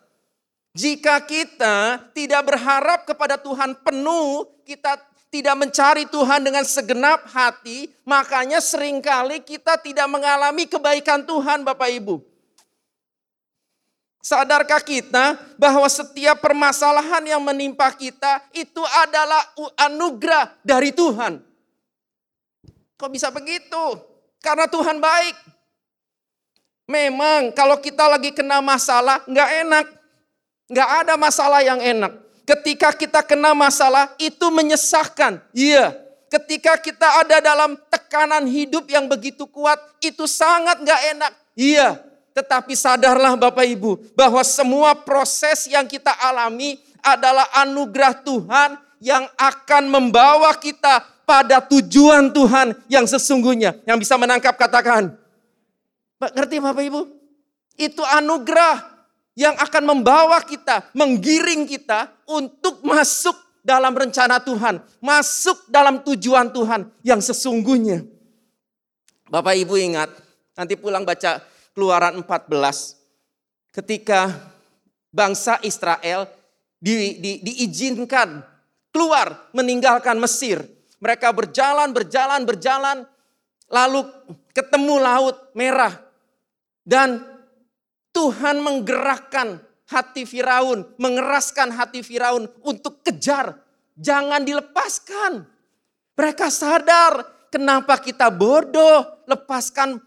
Jika 0.75 1.23
kita 1.23 2.11
tidak 2.11 2.43
berharap 2.43 3.07
kepada 3.07 3.39
Tuhan 3.39 3.79
penuh, 3.87 4.51
kita 4.67 4.99
tidak 5.31 5.55
mencari 5.55 6.05
Tuhan 6.11 6.43
dengan 6.43 6.67
segenap 6.67 7.23
hati, 7.31 7.87
makanya 8.03 8.59
sering 8.59 8.99
kali 8.99 9.39
kita 9.39 9.79
tidak 9.79 10.11
mengalami 10.11 10.67
kebaikan 10.67 11.23
Tuhan 11.23 11.63
Bapak 11.63 11.87
Ibu. 11.87 12.19
Sadarkah 14.19 14.83
kita 14.83 15.39
bahwa 15.55 15.87
setiap 15.87 16.43
permasalahan 16.43 17.23
yang 17.23 17.41
menimpa 17.41 17.95
kita 17.95 18.43
itu 18.51 18.83
adalah 19.07 19.41
anugerah 19.87 20.59
dari 20.67 20.91
Tuhan? 20.91 21.39
Kok 22.99 23.11
bisa 23.15 23.31
begitu? 23.31 24.18
Karena 24.49 24.65
Tuhan 24.65 24.97
baik. 24.97 25.37
Memang 26.89 27.53
kalau 27.53 27.77
kita 27.77 28.09
lagi 28.09 28.33
kena 28.33 28.65
masalah 28.65 29.21
nggak 29.29 29.51
enak. 29.69 29.87
Nggak 30.73 30.91
ada 31.05 31.15
masalah 31.21 31.61
yang 31.61 31.77
enak. 31.85 32.17
Ketika 32.49 32.97
kita 32.97 33.21
kena 33.21 33.53
masalah 33.53 34.09
itu 34.17 34.49
menyesakkan. 34.49 35.45
Iya. 35.53 35.93
Ketika 36.33 36.81
kita 36.81 37.25
ada 37.25 37.45
dalam 37.45 37.77
tekanan 37.93 38.49
hidup 38.49 38.89
yang 38.89 39.05
begitu 39.05 39.45
kuat 39.45 39.77
itu 40.01 40.25
sangat 40.25 40.81
gak 40.81 41.01
enak. 41.13 41.33
Iya. 41.53 42.01
Tetapi 42.33 42.73
sadarlah 42.73 43.37
Bapak 43.37 43.69
Ibu 43.69 44.17
bahwa 44.17 44.41
semua 44.45 44.97
proses 44.97 45.69
yang 45.69 45.85
kita 45.85 46.13
alami 46.21 46.81
adalah 47.05 47.49
anugerah 47.65 48.17
Tuhan 48.25 48.71
yang 49.01 49.29
akan 49.37 49.85
membawa 49.89 50.53
kita 50.57 51.05
pada 51.29 51.61
tujuan 51.61 52.33
Tuhan 52.33 52.73
yang 52.89 53.05
sesungguhnya. 53.05 53.77
Yang 53.85 54.09
bisa 54.09 54.17
menangkap 54.17 54.57
katakan. 54.57 55.13
Ngerti 56.17 56.57
Bapak 56.57 56.85
Ibu? 56.89 57.01
Itu 57.77 58.01
anugerah 58.01 58.81
yang 59.37 59.55
akan 59.55 59.85
membawa 59.87 60.41
kita, 60.43 60.91
menggiring 60.97 61.69
kita 61.69 62.11
untuk 62.27 62.83
masuk 62.83 63.37
dalam 63.63 63.93
rencana 63.93 64.41
Tuhan, 64.41 64.81
masuk 64.99 65.69
dalam 65.71 66.03
tujuan 66.03 66.51
Tuhan 66.51 66.91
yang 67.07 67.23
sesungguhnya. 67.23 68.03
Bapak 69.29 69.55
Ibu 69.55 69.77
ingat, 69.77 70.11
nanti 70.57 70.75
pulang 70.75 71.05
baca 71.05 71.45
Keluaran 71.77 72.19
14. 72.19 72.99
Ketika 73.71 74.35
bangsa 75.15 75.63
Israel 75.63 76.27
di, 76.83 77.19
di, 77.19 77.33
diizinkan 77.43 78.43
keluar 78.91 79.51
meninggalkan 79.55 80.19
Mesir. 80.19 80.78
Mereka 80.99 81.31
berjalan, 81.31 81.95
berjalan, 81.95 82.43
berjalan, 82.43 83.07
lalu 83.71 84.07
ketemu 84.51 84.95
laut 84.99 85.37
merah. 85.55 85.95
Dan 86.83 87.23
Tuhan 88.11 88.59
menggerakkan 88.59 89.63
hati 89.89 90.27
Firaun, 90.27 90.85
mengeraskan 90.99 91.71
hati 91.71 92.03
Firaun 92.03 92.51
untuk 92.67 93.01
kejar, 93.07 93.57
jangan 93.95 94.43
dilepaskan. 94.43 95.47
Mereka 96.19 96.51
sadar 96.51 97.23
kenapa 97.49 98.01
kita 98.03 98.27
bodoh 98.33 99.23
lepaskan 99.31 100.03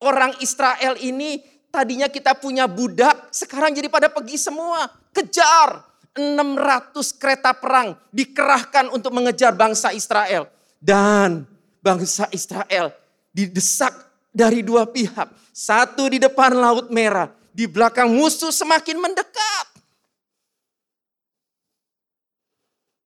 orang 0.00 0.32
Israel 0.40 0.96
ini. 0.98 1.42
Tadinya 1.70 2.10
kita 2.10 2.34
punya 2.34 2.66
budak, 2.66 3.30
sekarang 3.30 3.70
jadi 3.70 3.86
pada 3.86 4.10
pergi 4.10 4.34
semua. 4.34 4.90
Kejar. 5.14 5.89
600 6.20 7.16
kereta 7.16 7.56
perang 7.56 7.96
dikerahkan 8.12 8.92
untuk 8.92 9.16
mengejar 9.16 9.56
bangsa 9.56 9.96
Israel. 9.96 10.46
Dan 10.76 11.48
bangsa 11.80 12.28
Israel 12.30 12.92
didesak 13.32 13.92
dari 14.30 14.60
dua 14.60 14.84
pihak. 14.84 15.32
Satu 15.50 16.06
di 16.08 16.22
depan 16.22 16.54
Laut 16.54 16.88
Merah, 16.92 17.32
di 17.50 17.66
belakang 17.66 18.12
musuh 18.12 18.54
semakin 18.54 18.96
mendekat. 19.00 19.66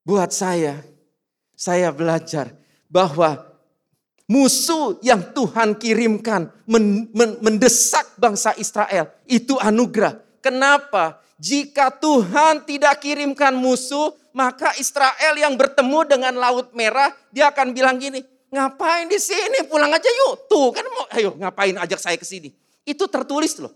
Buat 0.04 0.36
saya, 0.36 0.84
saya 1.56 1.88
belajar 1.88 2.52
bahwa 2.92 3.40
musuh 4.28 5.00
yang 5.00 5.32
Tuhan 5.32 5.80
kirimkan 5.80 6.52
mendesak 7.40 8.12
bangsa 8.20 8.52
Israel 8.60 9.08
itu 9.24 9.56
anugerah. 9.56 10.20
Kenapa? 10.44 11.23
Jika 11.38 11.90
Tuhan 11.98 12.62
tidak 12.62 13.02
kirimkan 13.02 13.54
musuh, 13.58 14.14
maka 14.34 14.74
Israel 14.78 15.34
yang 15.34 15.58
bertemu 15.58 16.00
dengan 16.06 16.34
Laut 16.38 16.70
Merah, 16.74 17.10
dia 17.34 17.50
akan 17.50 17.74
bilang 17.74 17.98
gini, 17.98 18.22
ngapain 18.54 19.10
di 19.10 19.18
sini? 19.18 19.66
Pulang 19.66 19.90
aja 19.90 20.06
yuk. 20.06 20.46
Tuh 20.46 20.70
kan 20.70 20.86
mau, 20.90 21.06
ayo 21.14 21.34
ngapain 21.34 21.74
ajak 21.74 21.98
saya 21.98 22.14
ke 22.14 22.26
sini. 22.26 22.54
Itu 22.86 23.10
tertulis 23.10 23.58
loh. 23.58 23.74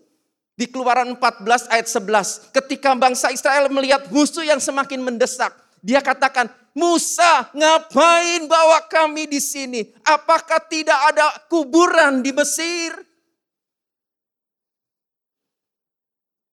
Di 0.59 0.67
keluaran 0.67 1.15
14 1.19 1.71
ayat 1.71 1.87
11. 1.87 2.51
Ketika 2.51 2.95
bangsa 2.99 3.31
Israel 3.31 3.71
melihat 3.71 4.11
musuh 4.11 4.43
yang 4.43 4.59
semakin 4.59 5.03
mendesak. 5.03 5.55
Dia 5.79 6.03
katakan, 6.03 6.51
Musa 6.75 7.51
ngapain 7.55 8.47
bawa 8.51 8.83
kami 8.91 9.31
di 9.31 9.39
sini? 9.39 9.95
Apakah 10.03 10.63
tidak 10.67 10.99
ada 11.15 11.27
kuburan 11.47 12.23
di 12.23 12.35
Mesir? 12.35 13.08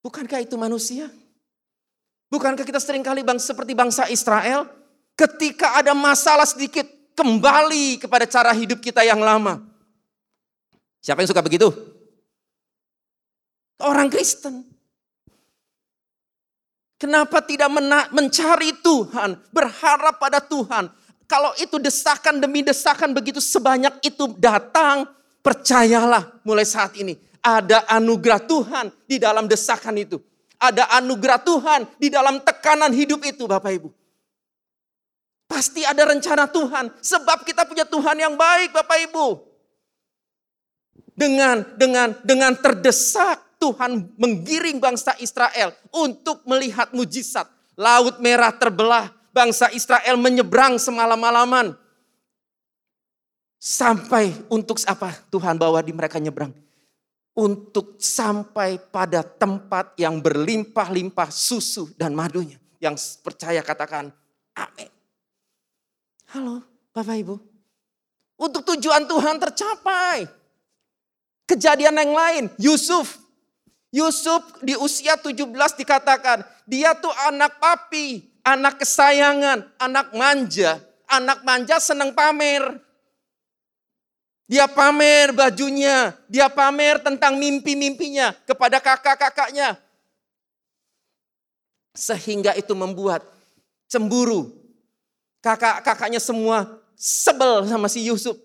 Bukankah 0.05 0.45
itu 0.45 0.53
manusia? 0.53 1.09
Bukankah 2.29 2.61
kita 2.61 2.77
sering 2.77 3.01
kali 3.01 3.25
bang 3.25 3.41
seperti 3.41 3.73
bangsa 3.73 4.05
Israel? 4.13 4.69
Ketika 5.17 5.81
ada 5.81 5.97
masalah 5.97 6.45
sedikit, 6.45 6.85
kembali 7.15 8.03
kepada 8.03 8.27
cara 8.27 8.51
hidup 8.51 8.83
kita 8.83 9.01
yang 9.01 9.23
lama. 9.23 9.63
Siapa 10.99 11.23
yang 11.23 11.31
suka 11.31 11.41
begitu? 11.41 11.71
Orang 13.79 14.11
Kristen. 14.11 14.67
Kenapa 16.95 17.43
tidak 17.43 17.71
mencari 18.11 18.71
Tuhan, 18.79 19.35
berharap 19.51 20.15
pada 20.15 20.39
Tuhan? 20.39 20.87
Kalau 21.27 21.51
itu 21.59 21.75
desakan 21.81 22.39
demi 22.39 22.63
desakan 22.63 23.11
begitu 23.11 23.43
sebanyak 23.43 23.99
itu 24.05 24.31
datang, 24.39 25.09
percayalah 25.43 26.39
mulai 26.47 26.63
saat 26.63 26.95
ini. 26.95 27.19
Ada 27.45 27.85
anugerah 28.01 28.41
Tuhan 28.41 28.89
di 29.05 29.21
dalam 29.21 29.45
desakan 29.45 30.01
itu. 30.01 30.17
Ada 30.57 30.89
anugerah 30.97 31.37
Tuhan 31.45 31.85
di 32.01 32.09
dalam 32.09 32.41
tekanan 32.41 32.89
hidup 32.89 33.21
itu 33.21 33.45
Bapak 33.45 33.69
Ibu. 33.69 33.93
Pasti 35.45 35.85
ada 35.85 36.09
rencana 36.09 36.49
Tuhan. 36.49 36.89
Sebab 37.05 37.45
kita 37.45 37.69
punya 37.69 37.85
Tuhan 37.85 38.17
yang 38.17 38.33
baik 38.33 38.73
Bapak 38.73 38.97
Ibu. 39.13 39.27
Dengan 41.13 41.61
dengan 41.77 42.17
dengan 42.25 42.57
terdesak 42.57 43.61
Tuhan 43.61 44.09
menggiring 44.17 44.81
bangsa 44.81 45.13
Israel 45.21 45.69
untuk 45.93 46.41
melihat 46.49 46.91
mujizat. 46.97 47.45
Laut 47.77 48.17
merah 48.23 48.51
terbelah, 48.57 49.13
bangsa 49.29 49.69
Israel 49.69 50.17
menyeberang 50.17 50.81
semalam-malaman. 50.81 51.77
Sampai 53.61 54.33
untuk 54.49 54.81
apa 54.89 55.13
Tuhan 55.29 55.61
bawa 55.61 55.85
di 55.85 55.93
mereka 55.93 56.17
nyebrang? 56.17 56.64
Untuk 57.35 57.99
sampai 57.99 58.79
pada 58.79 59.19
tempat 59.19 59.91
yang 59.99 60.23
berlimpah-limpah 60.23 61.27
susu 61.27 61.91
dan 61.99 62.15
madunya. 62.15 62.55
Yang 62.79 63.19
percaya 63.19 63.59
katakan 63.59 64.07
amin. 64.55 64.91
Halo 66.31 66.63
Bapak 66.95 67.15
Ibu. 67.19 67.35
Untuk 68.39 68.63
tujuan 68.63 69.03
Tuhan 69.03 69.35
tercapai. 69.39 70.27
Kejadian 71.45 71.99
yang 71.99 72.13
lain, 72.15 72.43
Yusuf 72.57 73.25
Yusuf 73.95 74.43
di 74.59 74.75
usia 74.75 75.15
17 75.15 75.55
dikatakan, 75.79 76.43
dia 76.67 76.91
tuh 76.99 77.15
anak 77.31 77.63
papi, 77.63 78.27
anak 78.43 78.83
kesayangan, 78.83 79.71
anak 79.79 80.11
manja. 80.11 80.83
Anak 81.07 81.47
manja 81.47 81.79
senang 81.79 82.11
pamer. 82.11 82.75
Dia 84.45 84.69
pamer 84.69 85.33
bajunya, 85.33 86.13
dia 86.29 86.45
pamer 86.45 87.01
tentang 87.01 87.33
mimpi-mimpinya 87.41 88.29
kepada 88.45 88.77
kakak-kakaknya. 88.77 89.73
Sehingga 91.97 92.53
itu 92.53 92.77
membuat 92.77 93.25
cemburu. 93.89 94.53
Kakak-kakaknya 95.41 96.21
semua 96.21 96.77
sebel 96.93 97.65
sama 97.65 97.89
si 97.89 98.05
Yusuf. 98.05 98.37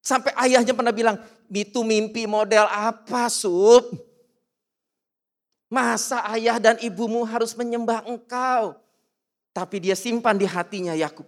Sampai 0.00 0.30
ayahnya 0.38 0.72
pernah 0.78 0.94
bilang, 0.94 1.18
itu 1.50 1.82
mimpi 1.82 2.24
model 2.24 2.70
apa 2.70 3.26
Sup? 3.26 3.90
Masa 5.70 6.26
ayah 6.34 6.58
dan 6.58 6.78
ibumu 6.82 7.22
harus 7.22 7.54
menyembah 7.54 8.02
engkau? 8.06 8.74
Tapi 9.54 9.76
dia 9.78 9.94
simpan 9.94 10.34
di 10.38 10.46
hatinya 10.46 10.94
Yakub. 10.94 11.26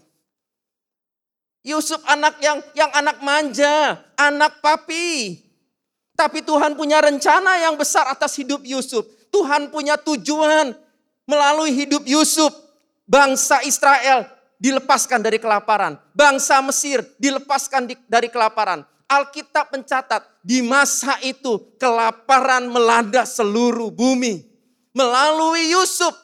Yusuf 1.63 2.03
anak 2.11 2.43
yang 2.43 2.59
yang 2.75 2.91
anak 2.91 3.23
manja, 3.23 4.03
anak 4.19 4.59
papi. 4.59 5.39
Tapi 6.19 6.43
Tuhan 6.43 6.75
punya 6.75 6.99
rencana 6.99 7.63
yang 7.63 7.79
besar 7.79 8.11
atas 8.11 8.35
hidup 8.35 8.67
Yusuf. 8.67 9.07
Tuhan 9.33 9.71
punya 9.71 9.97
tujuan 9.97 10.75
melalui 11.25 11.71
hidup 11.73 12.03
Yusuf. 12.05 12.51
Bangsa 13.07 13.63
Israel 13.67 14.27
dilepaskan 14.59 15.23
dari 15.23 15.39
kelaparan. 15.43 15.99
Bangsa 16.15 16.63
Mesir 16.63 17.03
dilepaskan 17.19 17.91
dari 18.07 18.31
kelaparan. 18.31 18.87
Alkitab 19.11 19.75
mencatat 19.75 20.23
di 20.41 20.65
masa 20.65 21.19
itu 21.21 21.59
kelaparan 21.77 22.67
melanda 22.71 23.27
seluruh 23.27 23.93
bumi. 23.93 24.47
Melalui 24.95 25.73
Yusuf 25.73 26.15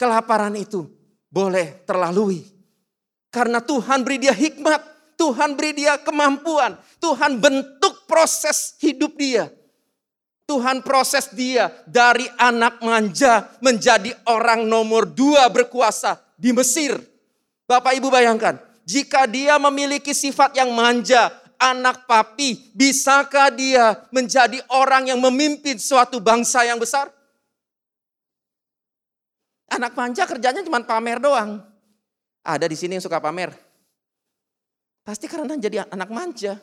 kelaparan 0.00 0.54
itu 0.56 0.88
boleh 1.28 1.82
terlalui. 1.84 2.55
Karena 3.30 3.60
Tuhan 3.60 4.06
beri 4.06 4.22
dia 4.22 4.32
hikmat, 4.32 4.80
Tuhan 5.16 5.56
beri 5.56 5.72
dia 5.76 6.00
kemampuan, 6.00 6.76
Tuhan 7.00 7.40
bentuk 7.40 8.04
proses 8.08 8.76
hidup 8.80 9.16
dia. 9.16 9.50
Tuhan 10.46 10.78
proses 10.86 11.34
dia 11.34 11.74
dari 11.90 12.24
anak 12.38 12.78
manja 12.78 13.50
menjadi 13.58 14.14
orang 14.30 14.62
nomor 14.62 15.10
dua 15.10 15.50
berkuasa 15.50 16.22
di 16.38 16.54
Mesir. 16.54 16.94
Bapak 17.66 17.98
Ibu 17.98 18.06
bayangkan, 18.14 18.62
jika 18.86 19.26
dia 19.26 19.58
memiliki 19.58 20.14
sifat 20.14 20.54
yang 20.54 20.70
manja, 20.70 21.34
anak 21.58 22.06
papi, 22.06 22.70
bisakah 22.78 23.50
dia 23.50 24.06
menjadi 24.14 24.62
orang 24.70 25.10
yang 25.10 25.18
memimpin 25.18 25.74
suatu 25.82 26.22
bangsa 26.22 26.62
yang 26.62 26.78
besar? 26.78 27.10
Anak 29.66 29.98
manja 29.98 30.22
kerjanya 30.30 30.62
cuma 30.62 30.78
pamer 30.86 31.18
doang. 31.18 31.58
Ada 32.46 32.70
di 32.70 32.78
sini 32.78 32.94
yang 32.94 33.02
suka 33.02 33.18
pamer. 33.18 33.50
Pasti 35.02 35.26
karena 35.26 35.58
jadi 35.58 35.82
anak 35.90 36.10
manja. 36.14 36.62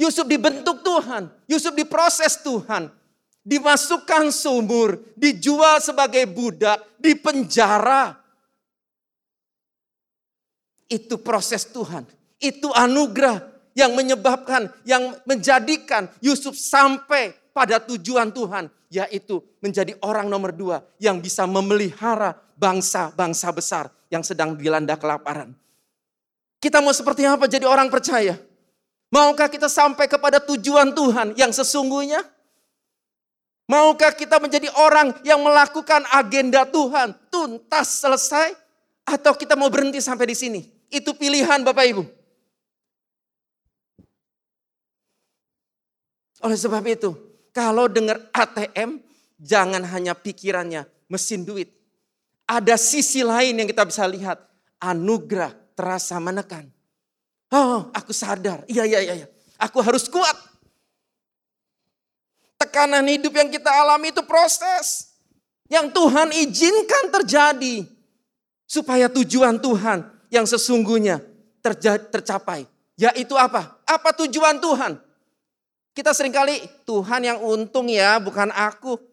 Yusuf 0.00 0.24
dibentuk 0.24 0.80
Tuhan, 0.80 1.28
Yusuf 1.44 1.76
diproses 1.76 2.40
Tuhan, 2.40 2.88
dimasukkan 3.44 4.32
sumur, 4.32 4.96
dijual 5.12 5.76
sebagai 5.84 6.24
budak, 6.24 6.80
di 6.96 7.12
penjara. 7.12 8.16
Itu 10.88 11.20
proses 11.20 11.68
Tuhan, 11.68 12.08
itu 12.40 12.72
anugerah 12.72 13.44
yang 13.76 13.92
menyebabkan, 13.92 14.72
yang 14.88 15.20
menjadikan 15.28 16.08
Yusuf 16.24 16.56
sampai 16.56 17.36
pada 17.52 17.76
tujuan 17.76 18.32
Tuhan, 18.32 18.72
yaitu 18.88 19.44
menjadi 19.60 20.00
orang 20.00 20.32
nomor 20.32 20.56
dua 20.56 20.80
yang 20.96 21.20
bisa 21.20 21.44
memelihara 21.44 22.40
bangsa-bangsa 22.56 23.52
besar 23.52 23.92
yang 24.10 24.26
sedang 24.26 24.58
dilanda 24.58 24.98
kelaparan. 24.98 25.54
Kita 26.60 26.82
mau 26.84 26.92
seperti 26.92 27.24
apa 27.24 27.48
jadi 27.48 27.64
orang 27.64 27.88
percaya? 27.88 28.36
Maukah 29.08 29.48
kita 29.48 29.66
sampai 29.66 30.06
kepada 30.06 30.42
tujuan 30.44 30.92
Tuhan 30.92 31.32
yang 31.34 31.50
sesungguhnya? 31.50 32.20
Maukah 33.70 34.12
kita 34.12 34.42
menjadi 34.42 34.66
orang 34.76 35.14
yang 35.22 35.40
melakukan 35.40 36.02
agenda 36.10 36.66
Tuhan 36.66 37.14
tuntas 37.30 38.02
selesai? 38.02 38.52
Atau 39.06 39.34
kita 39.34 39.56
mau 39.58 39.72
berhenti 39.72 39.98
sampai 39.98 40.30
di 40.30 40.36
sini? 40.36 40.60
Itu 40.90 41.16
pilihan 41.16 41.62
Bapak 41.62 41.86
Ibu. 41.86 42.04
Oleh 46.40 46.58
sebab 46.58 46.84
itu, 46.86 47.10
kalau 47.50 47.90
dengar 47.90 48.22
ATM, 48.30 49.02
jangan 49.40 49.82
hanya 49.86 50.14
pikirannya 50.14 50.86
mesin 51.10 51.42
duit. 51.42 51.79
Ada 52.50 52.74
sisi 52.74 53.22
lain 53.22 53.62
yang 53.62 53.68
kita 53.70 53.86
bisa 53.86 54.02
lihat. 54.10 54.42
Anugerah 54.82 55.54
terasa 55.78 56.18
menekan. 56.18 56.66
Oh, 57.54 57.86
aku 57.94 58.10
sadar. 58.10 58.66
Iya, 58.66 58.82
iya, 58.90 58.98
iya. 59.06 59.14
iya. 59.22 59.26
Aku 59.54 59.78
harus 59.78 60.10
kuat. 60.10 60.34
Tekanan 62.58 63.06
hidup 63.06 63.30
yang 63.38 63.46
kita 63.54 63.70
alami 63.70 64.10
itu 64.10 64.26
proses. 64.26 65.14
Yang 65.70 65.94
Tuhan 65.94 66.28
izinkan 66.34 67.04
terjadi. 67.14 67.86
Supaya 68.66 69.06
tujuan 69.06 69.62
Tuhan 69.62 70.10
yang 70.34 70.42
sesungguhnya 70.42 71.22
tercapai. 72.10 72.66
Yaitu 72.98 73.38
apa? 73.38 73.78
Apa 73.86 74.10
tujuan 74.26 74.58
Tuhan? 74.58 74.98
Kita 75.94 76.10
sering 76.14 76.34
kali, 76.34 76.62
Tuhan 76.86 77.20
yang 77.22 77.38
untung 77.42 77.86
ya, 77.90 78.18
bukan 78.18 78.50
aku. 78.54 79.09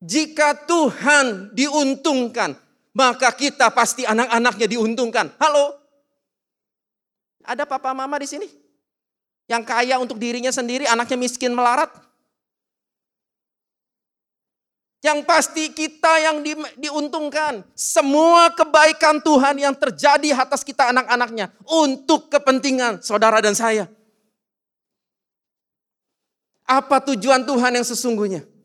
Jika 0.00 0.68
Tuhan 0.68 1.56
diuntungkan, 1.56 2.52
maka 2.92 3.32
kita 3.32 3.72
pasti 3.72 4.04
anak-anaknya 4.04 4.66
diuntungkan. 4.68 5.32
Halo? 5.40 5.76
Ada 7.46 7.64
papa 7.64 7.96
mama 7.96 8.20
di 8.20 8.28
sini? 8.28 8.48
Yang 9.46 9.62
kaya 9.68 9.96
untuk 10.02 10.18
dirinya 10.18 10.50
sendiri, 10.50 10.84
anaknya 10.84 11.16
miskin 11.16 11.54
melarat? 11.54 11.88
Yang 15.04 15.22
pasti 15.22 15.70
kita 15.70 16.18
yang 16.18 16.42
di, 16.42 16.58
diuntungkan. 16.82 17.62
Semua 17.78 18.50
kebaikan 18.50 19.22
Tuhan 19.22 19.54
yang 19.62 19.76
terjadi 19.78 20.34
atas 20.34 20.66
kita 20.66 20.90
anak-anaknya. 20.90 21.54
Untuk 21.62 22.26
kepentingan 22.26 23.06
saudara 23.06 23.38
dan 23.38 23.54
saya. 23.54 23.86
Apa 26.66 26.98
tujuan 27.14 27.46
Tuhan 27.46 27.78
yang 27.78 27.86
sesungguhnya? 27.86 28.55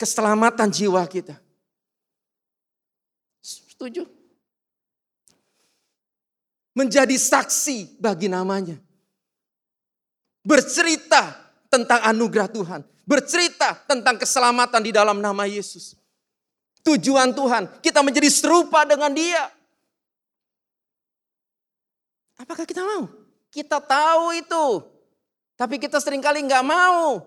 Keselamatan 0.00 0.72
jiwa 0.72 1.04
kita. 1.04 1.36
Setuju? 3.44 4.08
menjadi 6.80 7.16
saksi 7.18 8.00
bagi 8.00 8.30
namanya. 8.30 8.78
Bercerita 10.40 11.36
tentang 11.68 12.00
anugerah 12.08 12.48
Tuhan. 12.48 12.80
Bercerita 13.04 13.76
tentang 13.84 14.16
keselamatan 14.16 14.80
di 14.80 14.92
dalam 14.94 15.20
nama 15.20 15.44
Yesus. 15.44 15.98
Tujuan 16.80 17.36
Tuhan, 17.36 17.68
kita 17.84 18.00
menjadi 18.00 18.30
serupa 18.32 18.88
dengan 18.88 19.12
dia. 19.12 19.52
Apakah 22.40 22.64
kita 22.64 22.80
mau? 22.80 23.04
Kita 23.52 23.76
tahu 23.84 24.32
itu. 24.32 24.64
Tapi 25.60 25.76
kita 25.76 26.00
sering 26.00 26.24
kali 26.24 26.40
nggak 26.40 26.64
mau. 26.64 27.20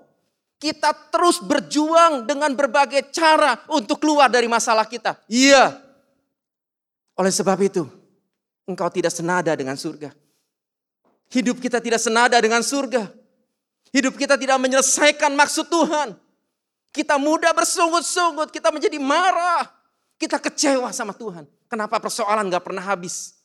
Kita 0.63 0.95
terus 1.11 1.43
berjuang 1.43 2.23
dengan 2.23 2.55
berbagai 2.55 3.11
cara 3.11 3.59
untuk 3.67 3.99
keluar 3.99 4.31
dari 4.31 4.47
masalah 4.47 4.87
kita. 4.87 5.19
Iya. 5.27 5.75
Oleh 7.19 7.35
sebab 7.35 7.59
itu, 7.59 7.83
engkau 8.63 8.87
tidak 8.87 9.11
senada 9.11 9.51
dengan 9.59 9.75
surga. 9.75 10.15
Hidup 11.27 11.59
kita 11.59 11.83
tidak 11.83 11.99
senada 11.99 12.39
dengan 12.39 12.63
surga. 12.63 13.11
Hidup 13.91 14.15
kita 14.15 14.39
tidak 14.39 14.55
menyelesaikan 14.63 15.35
maksud 15.35 15.67
Tuhan. 15.67 16.15
Kita 16.95 17.19
mudah 17.19 17.51
bersungut-sungut, 17.51 18.47
kita 18.47 18.71
menjadi 18.71 18.95
marah. 19.03 19.67
Kita 20.15 20.39
kecewa 20.39 20.95
sama 20.95 21.11
Tuhan. 21.11 21.43
Kenapa 21.67 21.99
persoalan 21.99 22.47
gak 22.47 22.63
pernah 22.63 22.87
habis? 22.87 23.35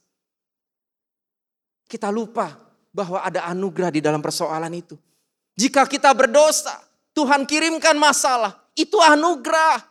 Kita 1.90 2.14
lupa 2.14 2.54
bahwa 2.94 3.26
ada 3.26 3.42
anugerah 3.50 3.90
di 3.90 3.98
dalam 3.98 4.22
persoalan 4.22 4.70
itu. 4.70 4.94
Jika 5.58 5.82
kita 5.90 6.14
berdosa, 6.14 6.87
Tuhan 7.18 7.42
kirimkan 7.50 7.98
masalah. 7.98 8.54
Itu 8.78 9.02
anugerah. 9.02 9.82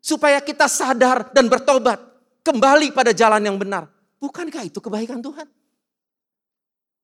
Supaya 0.00 0.40
kita 0.40 0.64
sadar 0.64 1.28
dan 1.36 1.52
bertobat 1.52 2.00
kembali 2.40 2.96
pada 2.96 3.12
jalan 3.12 3.44
yang 3.44 3.60
benar. 3.60 3.92
Bukankah 4.16 4.64
itu 4.64 4.80
kebaikan 4.80 5.20
Tuhan? 5.20 5.44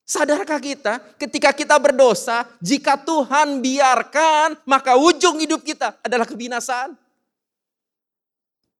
Sadarkah 0.08 0.56
kita 0.56 1.04
ketika 1.20 1.52
kita 1.52 1.76
berdosa, 1.76 2.48
jika 2.64 2.96
Tuhan 2.96 3.60
biarkan, 3.60 4.56
maka 4.64 4.96
ujung 4.96 5.36
hidup 5.36 5.60
kita 5.60 6.00
adalah 6.00 6.24
kebinasaan? 6.24 6.96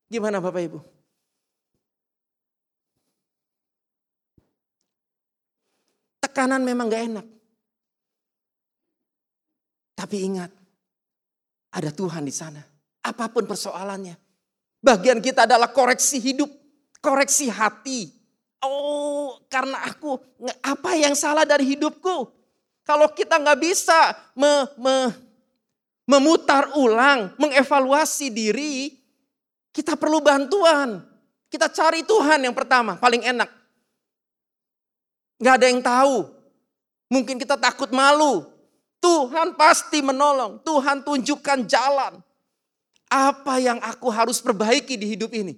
Gimana 0.08 0.40
Bapak 0.40 0.62
Ibu? 0.64 0.80
Tekanan 6.24 6.64
memang 6.64 6.88
gak 6.88 7.04
enak. 7.12 7.37
Tapi 9.98 10.16
ingat, 10.22 10.54
ada 11.74 11.90
Tuhan 11.90 12.22
di 12.22 12.30
sana. 12.30 12.62
Apa 13.02 13.26
pun 13.26 13.50
persoalannya, 13.50 14.14
Bagian 14.78 15.18
kita 15.18 15.42
adalah 15.42 15.74
koreksi 15.74 16.22
hidup, 16.22 16.46
koreksi 17.02 17.50
hati. 17.50 18.14
Oh, 18.62 19.42
karena 19.50 19.82
aku 19.86 20.18
apa 20.62 20.94
yang 20.94 21.18
salah 21.18 21.42
dari 21.42 21.66
hidupku? 21.74 22.30
Kalau 22.86 23.10
kita 23.10 23.42
nggak 23.42 23.58
bisa 23.58 24.14
me, 24.38 24.70
me, 24.78 24.96
memutar 26.06 26.72
ulang, 26.78 27.34
mengevaluasi 27.36 28.30
diri, 28.30 28.94
kita 29.74 29.98
perlu 29.98 30.22
bantuan. 30.22 31.02
Kita 31.50 31.66
cari 31.68 32.06
Tuhan 32.06 32.46
yang 32.46 32.54
pertama, 32.54 32.94
paling 32.96 33.24
enak. 33.24 33.50
Gak 35.38 35.54
ada 35.58 35.66
yang 35.70 35.80
tahu. 35.80 36.28
Mungkin 37.08 37.40
kita 37.40 37.56
takut 37.56 37.88
malu. 37.88 38.44
Tuhan 39.08 39.56
pasti 39.56 40.04
menolong. 40.04 40.60
Tuhan 40.60 41.00
tunjukkan 41.00 41.64
jalan. 41.64 42.20
Apa 43.08 43.56
yang 43.56 43.80
aku 43.80 44.12
harus 44.12 44.36
perbaiki 44.36 45.00
di 45.00 45.16
hidup 45.16 45.32
ini? 45.32 45.56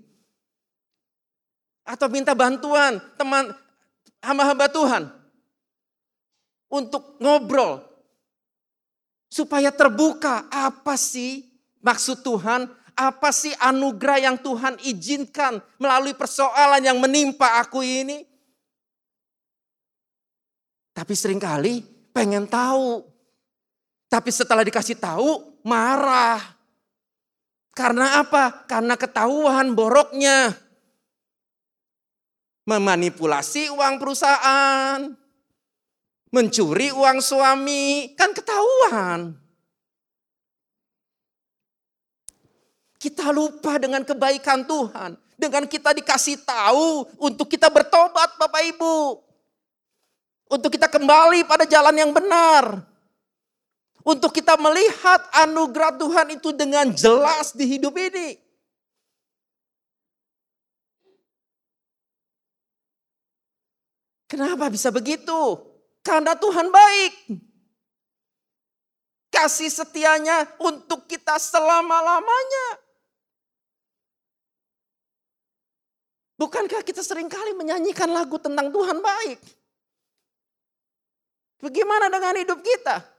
Atau 1.83 2.07
minta 2.07 2.31
bantuan 2.31 3.03
teman 3.19 3.51
hamba-hamba 4.23 4.71
Tuhan 4.71 5.03
untuk 6.71 7.19
ngobrol, 7.19 7.83
Supaya 9.31 9.71
terbuka 9.71 10.51
apa 10.51 10.99
sih 10.99 11.47
maksud 11.79 12.27
Tuhan, 12.27 12.67
apa 12.99 13.31
sih 13.31 13.55
anugerah 13.63 14.27
yang 14.27 14.37
Tuhan 14.43 14.75
izinkan 14.83 15.63
melalui 15.79 16.19
persoalan 16.19 16.83
yang 16.83 16.99
menimpa 16.99 17.63
aku 17.63 17.79
ini. 17.79 18.27
Tapi 20.91 21.15
sering 21.15 21.39
kali 21.39 21.87
pengen 22.11 22.51
tahu. 22.51 23.10
Tapi 24.11 24.35
setelah 24.35 24.67
dikasih 24.67 24.99
tahu 24.99 25.63
marah. 25.63 26.43
Karena 27.71 28.19
apa? 28.19 28.67
Karena 28.67 28.99
ketahuan 28.99 29.71
boroknya. 29.79 30.51
Memanipulasi 32.67 33.71
uang 33.71 34.03
perusahaan. 34.03 35.15
Mencuri 36.35 36.91
uang 36.91 37.23
suami. 37.23 38.11
Kan 38.19 38.35
ketahuan. 38.35 39.39
Kita 42.99 43.31
lupa 43.31 43.79
dengan 43.79 44.03
kebaikan 44.03 44.67
Tuhan. 44.67 45.15
Dengan 45.39 45.71
kita 45.71 45.95
dikasih 45.95 46.43
tahu 46.43 47.07
untuk 47.23 47.47
kita 47.47 47.71
bertobat 47.71 48.35
Bapak 48.43 48.63
Ibu. 48.75 49.23
Untuk 50.51 50.75
kita 50.75 50.91
kembali 50.91 51.47
pada 51.47 51.63
jalan 51.63 51.95
yang 51.95 52.11
benar. 52.11 52.90
Untuk 54.11 54.35
kita 54.35 54.59
melihat 54.59 55.23
anugerah 55.47 55.95
Tuhan 55.95 56.35
itu 56.35 56.51
dengan 56.51 56.91
jelas 56.91 57.55
di 57.55 57.63
hidup 57.63 57.95
ini. 57.95 58.35
Kenapa 64.27 64.67
bisa 64.67 64.91
begitu? 64.91 65.63
Karena 66.03 66.35
Tuhan 66.35 66.75
baik. 66.75 67.39
Kasih 69.31 69.71
setianya 69.71 70.47
untuk 70.59 71.07
kita 71.07 71.39
selama-lamanya. 71.39 72.83
Bukankah 76.35 76.83
kita 76.83 77.03
sering 77.03 77.31
kali 77.31 77.55
menyanyikan 77.55 78.11
lagu 78.11 78.39
tentang 78.43 78.75
Tuhan 78.75 78.99
baik? 78.99 79.39
Bagaimana 81.63 82.11
dengan 82.11 82.35
hidup 82.39 82.59
kita? 82.59 83.10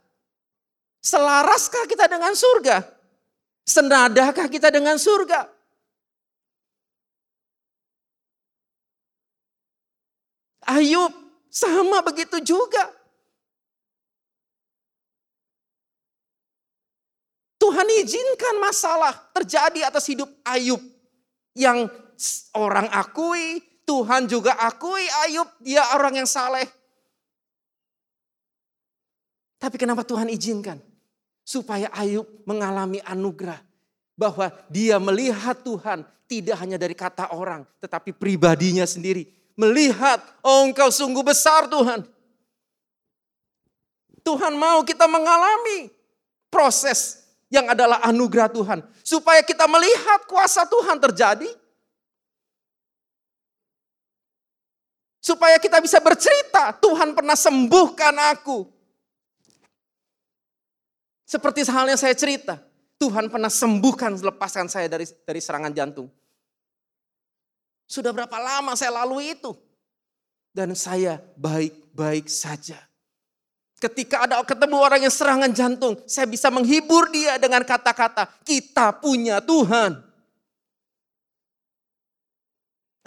Selaraskah 1.01 1.89
kita 1.89 2.05
dengan 2.05 2.37
surga? 2.37 2.85
Senadahkah 3.65 4.45
kita 4.45 4.69
dengan 4.69 5.01
surga? 5.01 5.49
Ayub 10.69 11.09
sama 11.49 12.05
begitu 12.05 12.37
juga. 12.45 12.85
Tuhan 17.57 17.85
izinkan 18.01 18.57
masalah 18.57 19.13
terjadi 19.37 19.89
atas 19.89 20.05
hidup 20.09 20.29
Ayub 20.45 20.81
yang 21.53 21.85
orang 22.57 22.89
akui, 22.89 23.61
Tuhan 23.85 24.25
juga 24.25 24.57
akui 24.57 25.05
Ayub 25.25 25.49
dia 25.61 25.85
orang 25.93 26.21
yang 26.21 26.29
saleh. 26.29 26.65
Tapi 29.61 29.77
kenapa 29.77 30.01
Tuhan 30.01 30.25
izinkan? 30.33 30.90
Supaya 31.51 31.91
Ayub 31.91 32.23
mengalami 32.47 33.03
anugerah. 33.03 33.59
Bahwa 34.15 34.47
dia 34.71 34.95
melihat 35.03 35.59
Tuhan 35.59 36.07
tidak 36.31 36.55
hanya 36.63 36.79
dari 36.79 36.95
kata 36.95 37.35
orang. 37.35 37.67
Tetapi 37.83 38.15
pribadinya 38.15 38.87
sendiri. 38.87 39.27
Melihat, 39.59 40.23
oh 40.39 40.63
engkau 40.63 40.87
sungguh 40.87 41.19
besar 41.19 41.67
Tuhan. 41.67 42.07
Tuhan 44.23 44.55
mau 44.55 44.79
kita 44.87 45.11
mengalami 45.11 45.91
proses 46.47 47.19
yang 47.51 47.67
adalah 47.67 47.99
anugerah 48.07 48.47
Tuhan. 48.47 48.79
Supaya 49.03 49.43
kita 49.43 49.67
melihat 49.67 50.23
kuasa 50.23 50.63
Tuhan 50.63 51.03
terjadi. 51.03 51.51
Supaya 55.19 55.59
kita 55.59 55.83
bisa 55.83 55.99
bercerita, 55.99 56.71
Tuhan 56.79 57.11
pernah 57.11 57.35
sembuhkan 57.35 58.15
aku. 58.33 58.80
Seperti 61.31 61.63
halnya 61.71 61.95
saya 61.95 62.11
cerita, 62.11 62.59
Tuhan 62.99 63.31
pernah 63.31 63.47
sembuhkan, 63.47 64.19
lepaskan 64.19 64.67
saya 64.67 64.91
dari 64.91 65.07
dari 65.23 65.39
serangan 65.39 65.71
jantung. 65.71 66.11
Sudah 67.87 68.11
berapa 68.11 68.35
lama 68.35 68.75
saya 68.75 68.99
lalui 68.99 69.31
itu? 69.39 69.55
Dan 70.51 70.75
saya 70.75 71.23
baik-baik 71.39 72.27
saja. 72.27 72.83
Ketika 73.79 74.27
ada 74.27 74.43
ketemu 74.43 74.75
orang 74.75 75.07
yang 75.07 75.15
serangan 75.15 75.47
jantung, 75.55 75.95
saya 76.03 76.27
bisa 76.27 76.51
menghibur 76.51 77.07
dia 77.07 77.39
dengan 77.39 77.63
kata-kata, 77.63 78.27
kita 78.43 78.91
punya 78.99 79.39
Tuhan. 79.39 80.03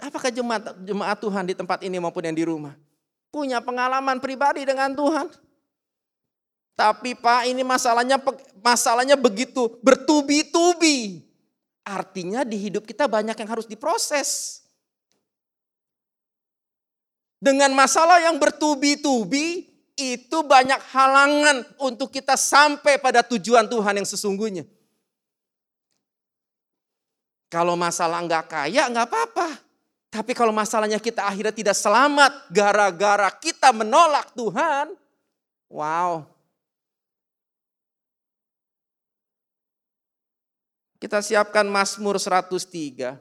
Apakah 0.01 0.33
jemaat, 0.33 0.73
jemaat 0.81 1.17
Tuhan 1.21 1.45
di 1.45 1.53
tempat 1.53 1.85
ini 1.85 2.01
maupun 2.01 2.25
yang 2.25 2.33
di 2.33 2.41
rumah? 2.41 2.73
Punya 3.29 3.61
pengalaman 3.61 4.17
pribadi 4.17 4.65
dengan 4.65 4.97
Tuhan? 4.97 5.44
Tapi 6.75 7.15
Pak 7.15 7.47
ini 7.47 7.63
masalahnya 7.63 8.19
masalahnya 8.59 9.15
begitu 9.15 9.79
bertubi-tubi. 9.79 11.23
Artinya 11.87 12.43
di 12.43 12.59
hidup 12.59 12.83
kita 12.83 13.07
banyak 13.07 13.33
yang 13.39 13.49
harus 13.49 13.63
diproses. 13.63 14.59
Dengan 17.39 17.71
masalah 17.71 18.19
yang 18.19 18.35
bertubi-tubi 18.35 19.71
itu 19.95 20.37
banyak 20.43 20.81
halangan 20.91 21.63
untuk 21.79 22.11
kita 22.11 22.35
sampai 22.35 22.99
pada 22.99 23.23
tujuan 23.23 23.63
Tuhan 23.71 24.03
yang 24.03 24.07
sesungguhnya. 24.07 24.67
Kalau 27.47 27.79
masalah 27.79 28.19
nggak 28.19 28.51
kaya 28.51 28.91
nggak 28.91 29.07
apa-apa. 29.07 29.49
Tapi 30.11 30.31
kalau 30.35 30.51
masalahnya 30.51 30.99
kita 30.99 31.23
akhirnya 31.23 31.55
tidak 31.55 31.77
selamat 31.79 32.51
gara-gara 32.51 33.31
kita 33.31 33.71
menolak 33.71 34.31
Tuhan. 34.35 34.91
Wow, 35.71 36.34
Kita 40.99 41.19
siapkan 41.19 41.67
Mazmur 41.67 42.15
103. 42.17 43.19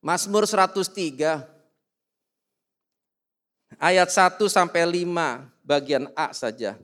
Mazmur 0.00 0.44
103 0.48 1.44
ayat 3.76 4.08
1 4.08 4.40
sampai 4.48 5.04
5 5.04 5.44
bagian 5.64 6.08
A 6.16 6.32
saja. 6.32 6.76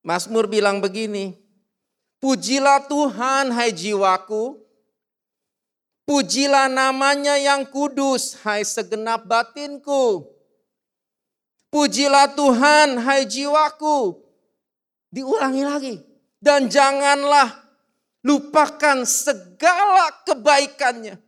Mazmur 0.00 0.48
bilang 0.48 0.80
begini, 0.80 1.36
Pujilah 2.18 2.82
Tuhan 2.90 3.54
hai 3.54 3.70
jiwaku, 3.70 4.58
pujilah 6.02 6.66
namanya 6.66 7.38
yang 7.38 7.62
kudus 7.62 8.34
hai 8.42 8.66
segenap 8.66 9.22
batinku. 9.22 10.26
Pujilah 11.68 12.32
Tuhan, 12.32 12.96
hai 12.96 13.28
jiwaku. 13.28 14.16
Diulangi 15.12 15.62
lagi. 15.64 15.94
Dan 16.40 16.72
janganlah 16.72 17.68
lupakan 18.24 19.04
segala 19.04 20.08
kebaikannya. 20.24 21.20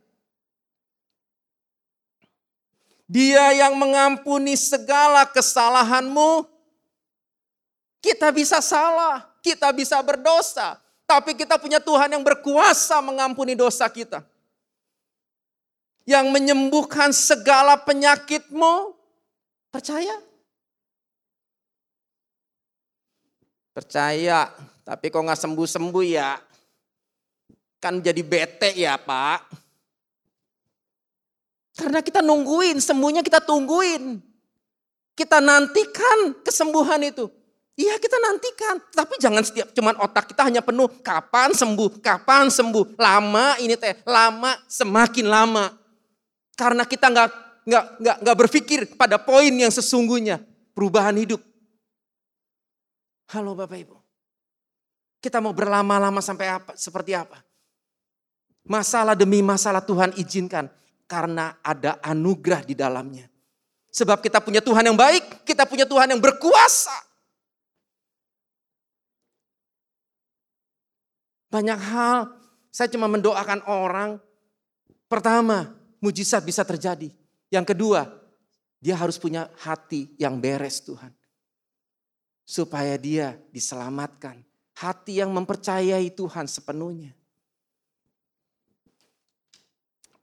Dia 3.11 3.51
yang 3.53 3.75
mengampuni 3.75 4.55
segala 4.55 5.27
kesalahanmu. 5.27 6.47
Kita 8.01 8.33
bisa 8.33 8.63
salah, 8.63 9.29
kita 9.45 9.69
bisa 9.75 9.99
berdosa. 10.01 10.79
Tapi 11.05 11.35
kita 11.35 11.59
punya 11.59 11.83
Tuhan 11.83 12.17
yang 12.17 12.23
berkuasa 12.23 13.03
mengampuni 13.03 13.53
dosa 13.53 13.85
kita. 13.91 14.23
Yang 16.07 16.25
menyembuhkan 16.33 17.11
segala 17.11 17.75
penyakitmu. 17.77 18.95
Percaya? 19.69 20.30
Percaya, 23.71 24.51
tapi 24.83 25.07
kok 25.07 25.23
nggak 25.23 25.39
sembuh-sembuh 25.39 26.05
ya? 26.05 26.35
Kan 27.79 28.03
jadi 28.03 28.21
bete 28.21 28.75
ya 28.75 28.99
pak. 28.99 29.39
Karena 31.79 32.03
kita 32.03 32.19
nungguin, 32.19 32.77
sembuhnya 32.83 33.23
kita 33.23 33.39
tungguin. 33.41 34.19
Kita 35.15 35.39
nantikan 35.39 36.43
kesembuhan 36.43 36.99
itu. 37.07 37.31
Iya 37.79 37.95
kita 37.97 38.19
nantikan, 38.19 38.75
tapi 38.91 39.15
jangan 39.17 39.41
setiap 39.41 39.71
cuman 39.71 39.95
otak 40.03 40.29
kita 40.35 40.43
hanya 40.43 40.59
penuh 40.59 40.91
kapan 41.01 41.55
sembuh, 41.55 42.03
kapan 42.03 42.51
sembuh. 42.51 42.99
Lama 42.99 43.55
ini 43.63 43.79
teh, 43.79 44.03
lama 44.03 44.59
semakin 44.67 45.25
lama. 45.25 45.71
Karena 46.53 46.83
kita 46.83 47.07
nggak 47.09 47.29
nggak 47.65 47.85
nggak 48.03 48.17
nggak 48.21 48.37
berpikir 48.37 48.79
pada 48.99 49.15
poin 49.17 49.49
yang 49.49 49.71
sesungguhnya 49.71 50.43
perubahan 50.75 51.15
hidup. 51.15 51.41
Halo 53.31 53.55
Bapak 53.55 53.79
Ibu. 53.79 53.97
Kita 55.23 55.39
mau 55.39 55.55
berlama-lama 55.55 56.19
sampai 56.19 56.51
apa? 56.51 56.75
Seperti 56.75 57.15
apa? 57.15 57.39
Masalah 58.67 59.15
demi 59.15 59.39
masalah 59.39 59.79
Tuhan 59.79 60.11
izinkan 60.19 60.67
karena 61.07 61.55
ada 61.63 61.95
anugerah 62.03 62.67
di 62.67 62.75
dalamnya. 62.75 63.31
Sebab 63.91 64.19
kita 64.19 64.43
punya 64.43 64.59
Tuhan 64.59 64.83
yang 64.83 64.99
baik, 64.99 65.47
kita 65.47 65.63
punya 65.63 65.87
Tuhan 65.87 66.11
yang 66.11 66.19
berkuasa. 66.19 66.95
Banyak 71.51 71.79
hal, 71.79 72.35
saya 72.71 72.87
cuma 72.91 73.07
mendoakan 73.11 73.63
orang. 73.67 74.19
Pertama, 75.07 75.75
mujizat 75.99 76.43
bisa 76.43 76.63
terjadi. 76.63 77.11
Yang 77.51 77.75
kedua, 77.75 78.07
dia 78.79 78.95
harus 78.95 79.19
punya 79.19 79.51
hati 79.59 80.15
yang 80.15 80.39
beres 80.39 80.79
Tuhan. 80.83 81.11
Supaya 82.51 82.99
dia 82.99 83.39
diselamatkan. 83.55 84.43
Hati 84.75 85.23
yang 85.23 85.31
mempercayai 85.31 86.11
Tuhan 86.11 86.51
sepenuhnya. 86.51 87.15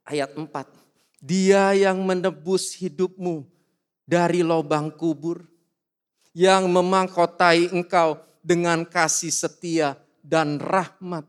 Ayat 0.05 0.37
4. 0.37 0.45
Dia 1.17 1.73
yang 1.73 1.97
menebus 2.05 2.77
hidupmu 2.77 3.49
dari 4.05 4.45
lubang 4.45 4.93
kubur. 4.93 5.41
Yang 6.37 6.69
memangkotai 6.69 7.73
engkau 7.73 8.21
dengan 8.45 8.85
kasih 8.85 9.33
setia 9.33 9.97
dan 10.21 10.61
rahmat. 10.61 11.25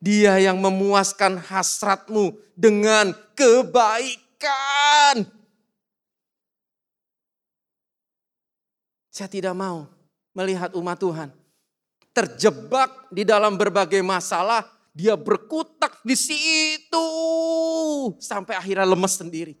Dia 0.00 0.40
yang 0.40 0.56
memuaskan 0.64 1.44
hasratmu 1.44 2.40
dengan 2.56 3.12
kebaikan. 3.36 5.35
Saya 9.16 9.32
tidak 9.32 9.56
mau 9.56 9.88
melihat 10.36 10.76
umat 10.76 11.00
Tuhan 11.00 11.32
terjebak 12.16 13.12
di 13.12 13.28
dalam 13.28 13.60
berbagai 13.60 14.00
masalah, 14.00 14.64
dia 14.96 15.12
berkutak 15.20 16.00
di 16.00 16.16
situ 16.16 17.08
sampai 18.16 18.56
akhirnya 18.56 18.88
lemes 18.88 19.20
sendiri. 19.20 19.52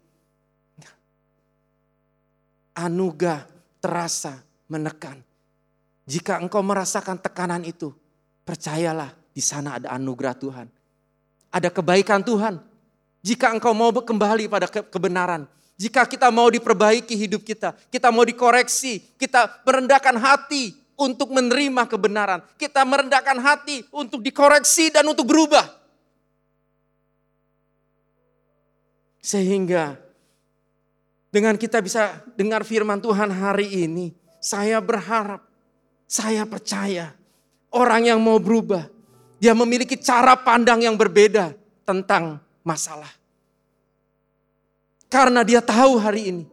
Anugerah 2.72 3.44
terasa 3.76 4.40
menekan. 4.72 5.20
Jika 6.08 6.40
engkau 6.40 6.64
merasakan 6.64 7.20
tekanan 7.20 7.60
itu, 7.68 7.92
percayalah 8.48 9.12
di 9.36 9.44
sana 9.44 9.76
ada 9.76 9.92
anugerah 9.92 10.32
Tuhan. 10.40 10.66
Ada 11.52 11.68
kebaikan 11.68 12.24
Tuhan. 12.24 12.56
Jika 13.20 13.52
engkau 13.52 13.76
mau 13.76 13.92
kembali 13.92 14.48
pada 14.48 14.68
kebenaran, 14.68 15.44
jika 15.76 16.08
kita 16.08 16.32
mau 16.32 16.48
diperbaiki 16.48 17.12
hidup 17.12 17.44
kita, 17.44 17.76
kita 17.92 18.08
mau 18.08 18.24
dikoreksi, 18.24 19.04
kita 19.20 19.60
merendahkan 19.60 20.16
hati 20.16 20.72
untuk 20.96 21.28
menerima 21.28 21.84
kebenaran, 21.84 22.40
kita 22.56 22.80
merendahkan 22.80 23.36
hati 23.36 23.84
untuk 23.92 24.24
dikoreksi 24.24 24.88
dan 24.88 25.04
untuk 25.04 25.28
berubah. 25.28 25.68
Sehingga 29.20 30.00
dengan 31.28 31.60
kita 31.60 31.84
bisa 31.84 32.24
dengar 32.40 32.64
firman 32.64 32.96
Tuhan 32.96 33.28
hari 33.28 33.84
ini, 33.84 34.16
saya 34.40 34.80
berharap 34.80 35.44
saya 36.08 36.48
percaya 36.48 37.12
orang 37.68 38.08
yang 38.16 38.20
mau 38.24 38.40
berubah, 38.40 38.88
dia 39.36 39.52
memiliki 39.52 40.00
cara 40.00 40.32
pandang 40.40 40.80
yang 40.80 40.96
berbeda 40.96 41.52
tentang 41.84 42.40
masalah. 42.64 43.25
Karena 45.16 45.40
dia 45.40 45.64
tahu 45.64 45.96
hari 45.96 46.28
ini 46.28 46.44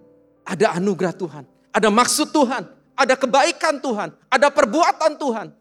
ada 0.48 0.80
anugerah 0.80 1.12
Tuhan, 1.12 1.44
ada 1.68 1.92
maksud 1.92 2.32
Tuhan, 2.32 2.64
ada 2.96 3.20
kebaikan 3.20 3.76
Tuhan, 3.84 4.16
ada 4.32 4.48
perbuatan 4.48 5.20
Tuhan. 5.20 5.52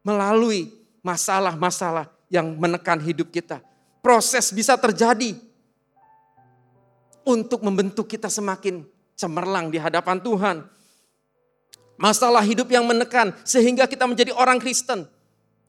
Melalui 0.00 0.72
masalah-masalah 1.04 2.08
yang 2.32 2.56
menekan 2.56 2.96
hidup 3.04 3.28
kita. 3.28 3.60
Proses 4.00 4.48
bisa 4.56 4.72
terjadi 4.80 5.36
untuk 7.28 7.60
membentuk 7.60 8.08
kita 8.08 8.32
semakin 8.32 8.88
cemerlang 9.12 9.68
di 9.68 9.76
hadapan 9.76 10.16
Tuhan 10.24 10.64
masalah 12.00 12.40
hidup 12.40 12.72
yang 12.72 12.88
menekan 12.88 13.36
sehingga 13.44 13.84
kita 13.84 14.08
menjadi 14.08 14.32
orang 14.32 14.56
Kristen. 14.56 15.04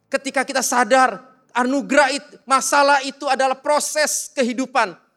Ketika 0.08 0.48
kita 0.48 0.64
sadar 0.64 1.20
anugerah 1.52 2.16
itu, 2.16 2.40
masalah 2.48 3.04
itu 3.04 3.28
adalah 3.28 3.60
proses 3.60 4.32
kehidupan 4.32 5.09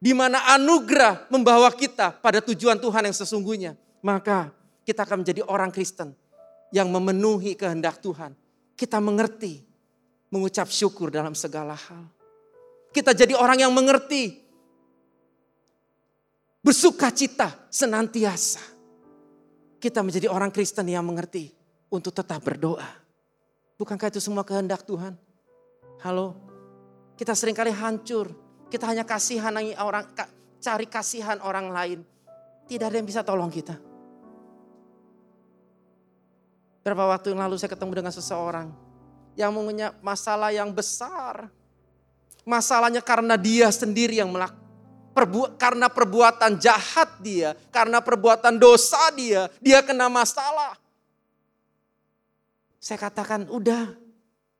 di 0.00 0.16
mana 0.16 0.40
anugerah 0.56 1.28
membawa 1.28 1.68
kita 1.68 2.16
pada 2.24 2.40
tujuan 2.40 2.80
Tuhan 2.80 3.12
yang 3.12 3.16
sesungguhnya, 3.16 3.76
maka 4.00 4.48
kita 4.88 5.04
akan 5.04 5.20
menjadi 5.20 5.44
orang 5.44 5.68
Kristen 5.68 6.16
yang 6.72 6.88
memenuhi 6.88 7.52
kehendak 7.52 8.00
Tuhan. 8.00 8.32
Kita 8.72 8.96
mengerti, 8.96 9.60
mengucap 10.32 10.72
syukur 10.72 11.12
dalam 11.12 11.36
segala 11.36 11.76
hal. 11.76 12.08
Kita 12.96 13.12
jadi 13.12 13.36
orang 13.36 13.68
yang 13.68 13.72
mengerti, 13.76 14.40
bersuka 16.64 17.12
cita 17.12 17.68
senantiasa 17.68 18.80
kita 19.80 20.00
menjadi 20.00 20.32
orang 20.32 20.48
Kristen 20.48 20.88
yang 20.88 21.04
mengerti 21.04 21.52
untuk 21.92 22.16
tetap 22.16 22.40
berdoa. 22.40 22.88
Bukankah 23.80 24.12
itu 24.12 24.20
semua 24.20 24.44
kehendak 24.44 24.84
Tuhan? 24.84 25.16
Halo, 26.04 26.36
kita 27.16 27.32
sering 27.32 27.56
kali 27.56 27.72
hancur. 27.72 28.32
Kita 28.70 28.86
hanya 28.86 29.02
kasihan 29.02 29.50
orang, 29.82 30.06
cari 30.62 30.86
kasihan 30.86 31.42
orang 31.42 31.74
lain. 31.74 31.98
Tidak 32.70 32.86
ada 32.86 32.96
yang 32.96 33.08
bisa 33.08 33.26
tolong 33.26 33.50
kita. 33.50 33.74
Berapa 36.80 37.04
waktu 37.12 37.34
yang 37.34 37.42
lalu 37.44 37.58
saya 37.58 37.68
ketemu 37.74 37.92
dengan 38.00 38.14
seseorang 38.14 38.72
yang 39.34 39.52
punya 39.52 39.92
masalah 40.00 40.54
yang 40.54 40.70
besar. 40.70 41.50
Masalahnya 42.46 43.04
karena 43.04 43.36
dia 43.36 43.68
sendiri 43.68 44.16
yang 44.16 44.32
melakukan 44.32 44.60
Perbu 45.10 45.58
karena 45.58 45.90
perbuatan 45.90 46.54
jahat 46.62 47.18
dia, 47.18 47.58
karena 47.74 47.98
perbuatan 47.98 48.54
dosa 48.54 49.10
dia, 49.10 49.50
dia 49.58 49.82
kena 49.82 50.06
masalah. 50.06 50.78
Saya 52.78 52.96
katakan, 52.96 53.50
udah, 53.50 53.99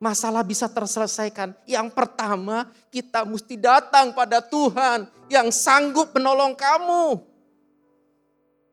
masalah 0.00 0.40
bisa 0.40 0.66
terselesaikan. 0.66 1.52
Yang 1.68 1.92
pertama, 1.92 2.72
kita 2.88 3.22
mesti 3.28 3.60
datang 3.60 4.16
pada 4.16 4.40
Tuhan 4.40 5.06
yang 5.28 5.52
sanggup 5.52 6.10
menolong 6.16 6.56
kamu. 6.56 7.20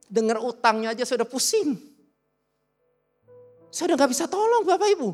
Dengar 0.08 0.40
utangnya 0.40 0.96
aja 0.96 1.04
sudah 1.04 1.28
pusing. 1.28 1.76
Saya 3.68 3.92
udah 3.94 4.08
gak 4.08 4.12
bisa 4.16 4.26
tolong 4.26 4.64
Bapak 4.64 4.88
Ibu. 4.96 5.10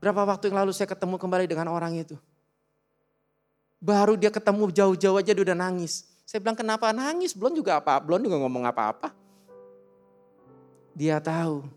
Berapa 0.00 0.24
waktu 0.24 0.48
yang 0.48 0.64
lalu 0.64 0.72
saya 0.72 0.88
ketemu 0.88 1.20
kembali 1.20 1.44
dengan 1.44 1.68
orang 1.68 2.00
itu. 2.00 2.16
Baru 3.76 4.16
dia 4.16 4.32
ketemu 4.32 4.72
jauh-jauh 4.72 5.20
aja 5.20 5.36
dia 5.36 5.44
udah 5.44 5.58
nangis. 5.58 6.08
Saya 6.24 6.40
bilang 6.40 6.56
kenapa 6.56 6.96
nangis? 6.96 7.36
Belum 7.36 7.52
juga 7.52 7.76
apa, 7.76 8.00
belum 8.00 8.24
juga 8.24 8.40
ngomong 8.40 8.64
apa-apa. 8.64 9.25
Dia 10.96 11.20
tahu 11.20 11.68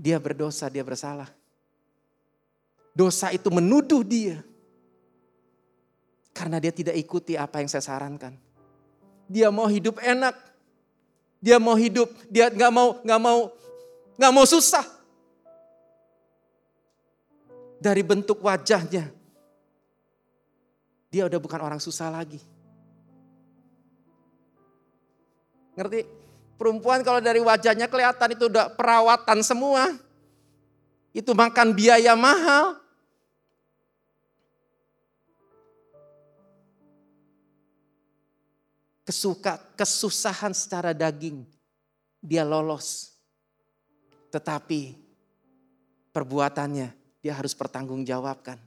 dia 0.00 0.16
berdosa, 0.16 0.70
dia 0.72 0.80
bersalah. 0.80 1.28
Dosa 2.96 3.28
itu 3.36 3.52
menuduh 3.52 4.00
dia. 4.00 4.40
Karena 6.32 6.56
dia 6.56 6.72
tidak 6.72 6.96
ikuti 6.96 7.36
apa 7.36 7.60
yang 7.60 7.68
saya 7.68 7.84
sarankan. 7.84 8.32
Dia 9.28 9.52
mau 9.52 9.68
hidup 9.68 10.00
enak. 10.00 10.32
Dia 11.40 11.56
mau 11.56 11.76
hidup, 11.76 12.08
dia 12.28 12.52
nggak 12.52 12.72
mau 12.72 13.00
nggak 13.00 13.20
mau 13.20 13.48
nggak 14.20 14.32
mau 14.36 14.44
susah 14.44 14.84
dari 17.80 18.04
bentuk 18.04 18.44
wajahnya. 18.44 19.08
Dia 21.08 21.24
udah 21.24 21.40
bukan 21.40 21.60
orang 21.64 21.80
susah 21.80 22.12
lagi. 22.12 22.38
Ngerti? 25.80 26.19
Perempuan 26.60 27.00
kalau 27.00 27.24
dari 27.24 27.40
wajahnya 27.40 27.88
kelihatan 27.88 28.36
itu 28.36 28.52
udah 28.52 28.68
perawatan 28.76 29.40
semua. 29.40 29.96
Itu 31.16 31.32
makan 31.32 31.72
biaya 31.72 32.12
mahal. 32.12 32.76
Kesuka, 39.08 39.56
kesusahan 39.72 40.52
secara 40.52 40.92
daging. 40.92 41.48
Dia 42.20 42.44
lolos. 42.44 43.16
Tetapi 44.28 45.00
perbuatannya 46.12 46.92
dia 47.24 47.32
harus 47.40 47.56
pertanggungjawabkan. 47.56 48.60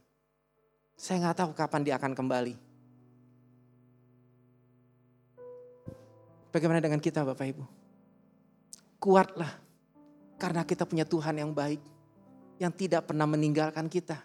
Saya 0.97 1.29
nggak 1.29 1.45
tahu 1.45 1.51
kapan 1.53 1.85
dia 1.85 2.01
akan 2.01 2.17
kembali. 2.17 2.57
Bagaimana 6.49 6.81
dengan 6.81 6.97
kita 6.97 7.21
Bapak 7.21 7.45
Ibu? 7.53 7.82
Kuatlah 9.03 9.51
karena 10.39 10.63
kita 10.63 10.87
punya 10.87 11.03
Tuhan 11.03 11.35
yang 11.35 11.51
baik. 11.51 11.83
Yang 12.55 12.87
tidak 12.87 13.11
pernah 13.11 13.27
meninggalkan 13.27 13.91
kita. 13.91 14.15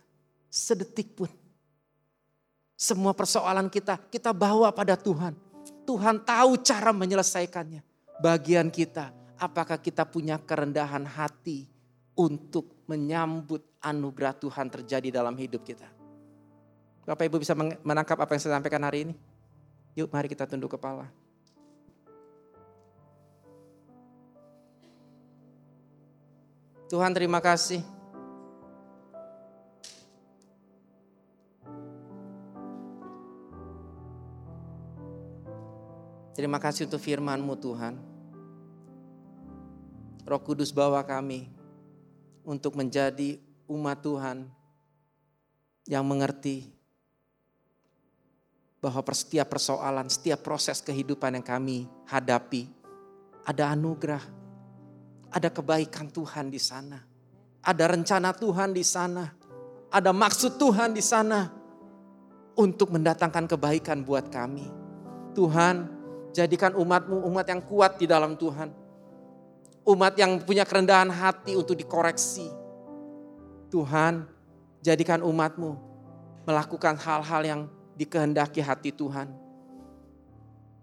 Sedetik 0.47 1.19
pun. 1.19 1.27
Semua 2.79 3.11
persoalan 3.11 3.67
kita, 3.67 3.99
kita 4.07 4.31
bawa 4.31 4.71
pada 4.71 4.95
Tuhan. 4.95 5.35
Tuhan 5.83 6.23
tahu 6.23 6.63
cara 6.63 6.95
menyelesaikannya. 6.95 7.83
Bagian 8.23 8.71
kita, 8.71 9.11
apakah 9.35 9.83
kita 9.83 10.07
punya 10.07 10.39
kerendahan 10.39 11.03
hati 11.03 11.67
untuk 12.15 12.87
menyambut 12.87 13.63
anugerah 13.83 14.35
Tuhan 14.39 14.71
terjadi 14.71 15.11
dalam 15.11 15.35
hidup 15.35 15.67
kita. 15.67 15.87
Bapak 17.03 17.27
Ibu 17.27 17.43
bisa 17.43 17.55
menangkap 17.59 18.19
apa 18.19 18.31
yang 18.37 18.43
saya 18.43 18.55
sampaikan 18.59 18.83
hari 18.87 19.11
ini? 19.11 19.15
Yuk 19.99 20.11
mari 20.15 20.31
kita 20.31 20.47
tunduk 20.47 20.79
kepala. 20.79 21.11
Tuhan 26.89 27.13
terima 27.13 27.37
kasih. 27.45 27.85
Terima 36.33 36.57
kasih 36.57 36.89
untuk 36.89 37.03
firman-Mu 37.03 37.55
Tuhan. 37.61 37.95
Roh 40.25 40.41
Kudus 40.41 40.73
bawa 40.73 41.05
kami 41.05 41.51
untuk 42.41 42.73
menjadi 42.73 43.37
umat 43.69 44.01
Tuhan 44.01 44.49
yang 45.85 46.07
mengerti 46.09 46.73
bahwa 48.79 49.03
setiap 49.13 49.51
persoalan, 49.51 50.07
setiap 50.07 50.41
proses 50.41 50.79
kehidupan 50.81 51.37
yang 51.37 51.45
kami 51.45 51.91
hadapi, 52.07 52.71
ada 53.43 53.75
anugerah, 53.75 54.23
ada 55.29 55.49
kebaikan 55.53 56.09
Tuhan 56.09 56.49
di 56.49 56.61
sana, 56.61 57.01
ada 57.61 57.85
rencana 57.89 58.33
Tuhan 58.33 58.73
di 58.73 58.85
sana, 58.85 59.29
ada 59.93 60.11
maksud 60.13 60.57
Tuhan 60.57 60.93
di 60.97 61.05
sana 61.05 61.49
untuk 62.59 62.91
mendatangkan 62.91 63.47
kebaikan 63.47 64.03
buat 64.03 64.29
kami. 64.33 64.67
Tuhan, 65.37 65.87
jadikan 66.35 66.75
umatmu 66.75 67.23
umat 67.31 67.47
yang 67.47 67.63
kuat 67.63 68.01
di 68.01 68.11
dalam 68.11 68.35
Tuhan. 68.35 68.75
Umat 69.89 70.19
yang 70.21 70.43
punya 70.45 70.69
kerendahan 70.69 71.09
hati 71.09 71.57
untuk 71.57 71.79
dikoreksi. 71.79 72.51
Tuhan, 73.73 74.27
jadikan 74.83 75.23
umatmu 75.23 75.77
melakukan 76.45 76.97
hal-hal 76.97 77.43
yang 77.45 77.61
dikehendaki 77.97 78.65
hati 78.65 78.91
Tuhan. 78.93 79.33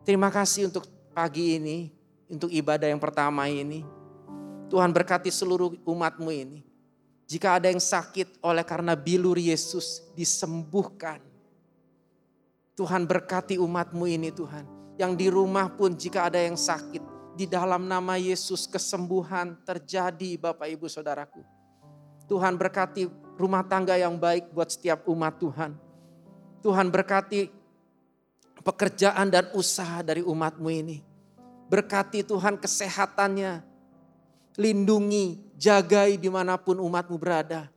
Terima 0.05 0.29
kasih 0.29 0.69
untuk 0.69 0.85
pagi 1.11 1.57
ini, 1.57 1.89
untuk 2.29 2.53
ibadah 2.53 2.85
yang 2.85 3.01
pertama 3.01 3.49
ini. 3.49 3.81
Tuhan 4.69 4.91
berkati 4.91 5.29
seluruh 5.29 5.77
umatmu 5.85 6.29
ini. 6.33 6.59
Jika 7.25 7.57
ada 7.57 7.73
yang 7.73 7.81
sakit 7.81 8.37
oleh 8.45 8.61
karena 8.61 8.93
bilur 8.93 9.37
Yesus 9.37 10.05
disembuhkan. 10.13 11.17
Tuhan 12.77 13.07
berkati 13.09 13.57
umatmu 13.57 14.05
ini 14.05 14.29
Tuhan. 14.29 14.65
Yang 14.95 15.11
di 15.17 15.27
rumah 15.31 15.71
pun 15.73 15.97
jika 15.97 16.29
ada 16.29 16.37
yang 16.37 16.57
sakit. 16.57 17.01
Di 17.35 17.49
dalam 17.49 17.89
nama 17.89 18.15
Yesus 18.15 18.69
kesembuhan 18.69 19.57
terjadi 19.65 20.37
Bapak 20.39 20.69
Ibu 20.71 20.87
Saudaraku. 20.87 21.43
Tuhan 22.25 22.55
berkati 22.57 23.09
rumah 23.37 23.65
tangga 23.65 23.99
yang 23.99 24.15
baik 24.15 24.53
buat 24.55 24.71
setiap 24.71 25.05
umat 25.09 25.35
Tuhan. 25.37 25.75
Tuhan 26.63 26.87
berkati 26.89 27.51
pekerjaan 28.65 29.29
dan 29.29 29.45
usaha 29.53 30.01
dari 30.01 30.25
umatmu 30.25 30.69
ini. 30.73 30.97
Berkati 31.69 32.25
Tuhan 32.25 32.57
kesehatannya. 32.57 33.74
Lindungi, 34.55 35.39
jagai 35.59 36.15
di 36.19 36.29
mana 36.31 36.55
pun 36.55 36.79
umatmu 36.79 37.15
berada. 37.19 37.67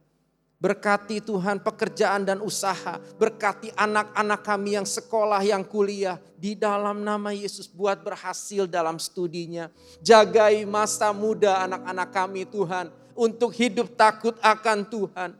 Berkati 0.58 1.22
Tuhan 1.22 1.62
pekerjaan 1.62 2.26
dan 2.26 2.42
usaha. 2.42 2.98
Berkati 3.18 3.70
anak-anak 3.78 4.40
kami 4.42 4.74
yang 4.74 4.86
sekolah, 4.86 5.38
yang 5.42 5.62
kuliah. 5.62 6.18
Di 6.34 6.58
dalam 6.58 7.06
nama 7.06 7.30
Yesus 7.30 7.70
buat 7.70 8.02
berhasil 8.02 8.66
dalam 8.66 8.98
studinya. 8.98 9.70
Jagai 10.02 10.66
masa 10.66 11.14
muda 11.14 11.62
anak-anak 11.66 12.08
kami 12.10 12.42
Tuhan. 12.46 12.90
Untuk 13.18 13.54
hidup 13.54 13.98
takut 13.98 14.38
akan 14.38 14.86
Tuhan 14.86 15.30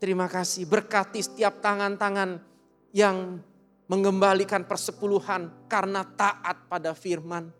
Terima 0.00 0.32
kasih 0.32 0.64
berkati 0.64 1.20
setiap 1.20 1.60
tangan-tangan 1.60 2.40
yang 2.96 3.36
mengembalikan 3.84 4.64
persepuluhan 4.64 5.52
karena 5.68 6.08
taat 6.16 6.64
pada 6.72 6.96
firman. 6.96 7.52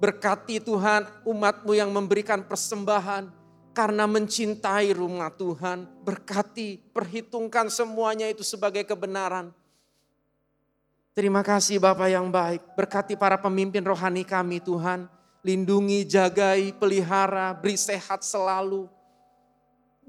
Berkati 0.00 0.58
Tuhan 0.64 1.04
umatmu 1.28 1.76
yang 1.76 1.92
memberikan 1.92 2.40
persembahan 2.40 3.28
karena 3.76 4.08
mencintai 4.08 4.96
rumah 4.96 5.28
Tuhan. 5.28 5.84
Berkati, 6.00 6.80
perhitungkan 6.90 7.68
semuanya 7.68 8.26
itu 8.32 8.40
sebagai 8.40 8.82
kebenaran. 8.88 9.52
Terima 11.12 11.44
kasih 11.44 11.76
Bapak 11.76 12.08
yang 12.08 12.32
baik. 12.32 12.64
Berkati 12.74 13.12
para 13.14 13.36
pemimpin 13.36 13.84
rohani 13.84 14.24
kami 14.24 14.64
Tuhan. 14.64 15.04
Lindungi, 15.44 16.08
jagai, 16.08 16.72
pelihara, 16.80 17.52
beri 17.52 17.76
sehat 17.76 18.24
selalu 18.24 18.88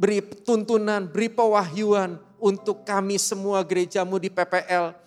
beri 0.02 0.18
tuntunan, 0.42 1.06
beri 1.06 1.30
pewahyuan 1.30 2.18
untuk 2.42 2.82
kami 2.82 3.22
semua 3.22 3.62
gerejamu 3.62 4.18
di 4.18 4.34
PPL. 4.34 4.98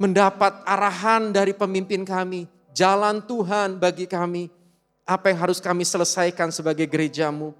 Mendapat 0.00 0.64
arahan 0.64 1.28
dari 1.28 1.52
pemimpin 1.52 2.00
kami, 2.00 2.48
jalan 2.72 3.20
Tuhan 3.22 3.76
bagi 3.78 4.08
kami. 4.08 4.48
Apa 5.04 5.30
yang 5.30 5.44
harus 5.44 5.60
kami 5.60 5.84
selesaikan 5.84 6.48
sebagai 6.48 6.88
gerejamu. 6.88 7.52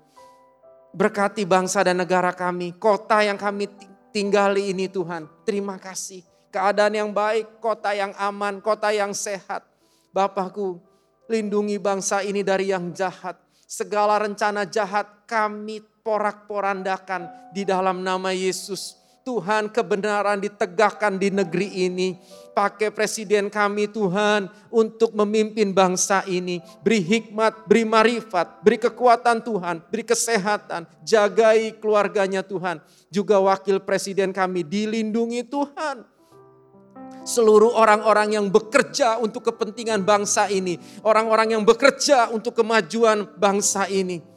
Berkati 0.92 1.44
bangsa 1.48 1.84
dan 1.84 2.00
negara 2.00 2.32
kami, 2.32 2.76
kota 2.76 3.24
yang 3.24 3.36
kami 3.40 3.68
tinggali 4.12 4.72
ini 4.72 4.86
Tuhan. 4.88 5.24
Terima 5.44 5.80
kasih. 5.80 6.20
Keadaan 6.52 6.92
yang 6.92 7.10
baik, 7.10 7.64
kota 7.64 7.96
yang 7.96 8.12
aman, 8.20 8.60
kota 8.60 8.92
yang 8.92 9.16
sehat. 9.16 9.64
Bapakku, 10.12 10.76
lindungi 11.32 11.80
bangsa 11.80 12.20
ini 12.20 12.44
dari 12.44 12.70
yang 12.70 12.92
jahat. 12.92 13.40
Segala 13.64 14.20
rencana 14.20 14.68
jahat 14.68 15.24
kami 15.24 15.80
porak-porandakan 16.04 17.52
di 17.56 17.64
dalam 17.64 18.04
nama 18.04 18.36
Yesus. 18.36 19.01
Tuhan 19.22 19.70
kebenaran 19.70 20.42
ditegakkan 20.42 21.16
di 21.16 21.30
negeri 21.30 21.86
ini. 21.86 22.18
Pakai 22.52 22.92
presiden 22.92 23.48
kami 23.48 23.88
Tuhan 23.88 24.50
untuk 24.68 25.16
memimpin 25.16 25.72
bangsa 25.72 26.26
ini. 26.28 26.60
Beri 26.82 27.00
hikmat, 27.00 27.64
beri 27.64 27.86
marifat, 27.86 28.60
beri 28.60 28.76
kekuatan 28.82 29.40
Tuhan, 29.40 29.82
beri 29.88 30.04
kesehatan. 30.04 30.84
Jagai 31.06 31.78
keluarganya 31.78 32.44
Tuhan. 32.44 32.82
Juga 33.08 33.40
wakil 33.40 33.80
presiden 33.80 34.34
kami 34.34 34.66
dilindungi 34.66 35.46
Tuhan. 35.48 36.04
Seluruh 37.22 37.78
orang-orang 37.78 38.34
yang 38.34 38.46
bekerja 38.50 39.22
untuk 39.22 39.46
kepentingan 39.46 40.02
bangsa 40.02 40.50
ini. 40.50 40.76
Orang-orang 41.06 41.54
yang 41.54 41.62
bekerja 41.62 42.34
untuk 42.34 42.58
kemajuan 42.58 43.30
bangsa 43.38 43.86
ini 43.86 44.32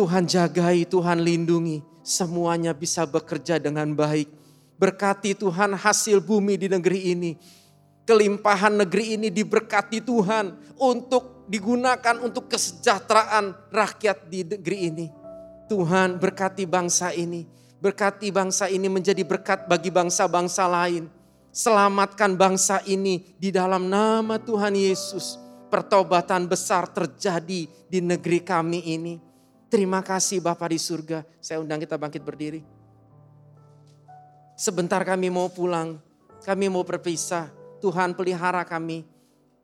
Tuhan 0.00 0.24
jagai, 0.24 0.86
Tuhan 0.86 1.18
lindungi. 1.20 1.89
Semuanya 2.00 2.72
bisa 2.72 3.04
bekerja 3.04 3.60
dengan 3.60 3.92
baik. 3.92 4.32
Berkati 4.80 5.36
Tuhan 5.36 5.76
hasil 5.76 6.24
bumi 6.24 6.56
di 6.56 6.72
negeri 6.72 7.12
ini. 7.12 7.36
Kelimpahan 8.08 8.80
negeri 8.80 9.20
ini 9.20 9.28
diberkati 9.28 10.00
Tuhan 10.00 10.56
untuk 10.80 11.44
digunakan 11.52 12.16
untuk 12.24 12.48
kesejahteraan 12.48 13.52
rakyat 13.68 14.32
di 14.32 14.40
negeri 14.48 14.78
ini. 14.88 15.06
Tuhan 15.68 16.16
berkati 16.16 16.64
bangsa 16.64 17.12
ini. 17.12 17.44
Berkati 17.80 18.32
bangsa 18.32 18.72
ini 18.72 18.88
menjadi 18.88 19.20
berkat 19.20 19.68
bagi 19.68 19.92
bangsa-bangsa 19.92 20.64
lain. 20.66 21.06
Selamatkan 21.52 22.32
bangsa 22.34 22.80
ini 22.88 23.36
di 23.36 23.52
dalam 23.52 23.92
nama 23.92 24.40
Tuhan 24.40 24.72
Yesus. 24.72 25.36
Pertobatan 25.68 26.48
besar 26.48 26.88
terjadi 26.88 27.68
di 27.68 27.98
negeri 28.02 28.42
kami 28.42 28.80
ini 28.90 29.29
Terima 29.70 30.02
kasih 30.02 30.42
Bapak 30.42 30.74
di 30.74 30.82
surga. 30.82 31.22
Saya 31.38 31.62
undang 31.62 31.78
kita 31.78 31.94
bangkit 31.94 32.26
berdiri. 32.26 32.66
Sebentar 34.58 34.98
kami 35.06 35.30
mau 35.30 35.46
pulang, 35.46 36.02
kami 36.42 36.66
mau 36.66 36.82
berpisah. 36.82 37.46
Tuhan 37.78 38.12
pelihara 38.12 38.66
kami, 38.66 39.06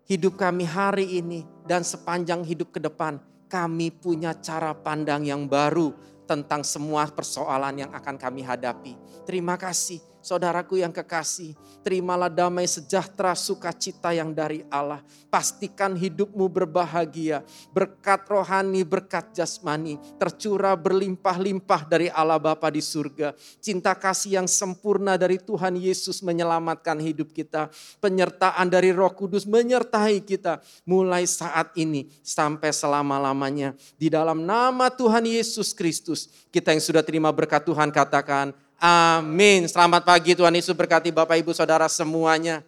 hidup 0.09 0.39
kami 0.39 0.65
hari 0.65 1.21
ini 1.21 1.45
dan 1.67 1.83
sepanjang 1.83 2.47
hidup 2.47 2.71
ke 2.71 2.81
depan. 2.81 3.19
Kami 3.51 3.91
punya 3.91 4.33
cara 4.39 4.73
pandang 4.73 5.27
yang 5.27 5.45
baru 5.51 5.91
tentang 6.25 6.63
semua 6.63 7.11
persoalan 7.11 7.85
yang 7.85 7.91
akan 7.91 8.15
kami 8.15 8.47
hadapi. 8.47 8.95
Terima 9.27 9.59
kasih 9.59 9.99
Saudaraku 10.27 10.83
yang 10.83 10.91
kekasih, 10.91 11.55
terimalah 11.87 12.27
damai 12.27 12.67
sejahtera 12.67 13.31
sukacita 13.39 14.11
yang 14.11 14.35
dari 14.35 14.67
Allah. 14.67 14.99
Pastikan 15.31 15.95
hidupmu 15.95 16.51
berbahagia, 16.51 17.47
berkat 17.71 18.27
rohani, 18.27 18.83
berkat 18.83 19.31
jasmani, 19.31 20.03
tercurah 20.19 20.75
berlimpah-limpah 20.75 21.87
dari 21.87 22.11
Allah 22.11 22.43
Bapa 22.43 22.75
di 22.75 22.83
surga. 22.83 23.39
Cinta 23.63 23.95
kasih 23.95 24.43
yang 24.43 24.51
sempurna 24.51 25.15
dari 25.15 25.39
Tuhan 25.39 25.79
Yesus 25.79 26.19
menyelamatkan 26.27 26.99
hidup 26.99 27.31
kita. 27.31 27.71
Penyertaan 28.03 28.67
dari 28.67 28.91
roh 28.91 29.15
kudus 29.15 29.47
menyertai 29.47 30.27
kita 30.27 30.59
mulai 30.83 31.23
saat 31.23 31.71
ini 31.79 32.11
sampai 32.27 32.75
selama-lamanya. 32.75 33.79
Di 33.95 34.11
dalam 34.11 34.43
nama 34.43 34.91
Tuhan 34.91 35.23
Yesus 35.23 35.71
Kristus, 35.71 36.27
kita 36.51 36.75
yang 36.75 36.83
sudah 36.83 37.07
terima 37.07 37.31
berkat 37.31 37.63
Tuhan 37.63 37.95
katakan, 37.95 38.66
Amin. 38.77 39.65
Selamat 39.65 40.05
pagi 40.05 40.37
Tuhan 40.37 40.53
Yesus 40.53 40.77
berkati 40.77 41.09
Bapak 41.09 41.41
Ibu 41.41 41.57
Saudara 41.57 41.89
semuanya. 41.89 42.61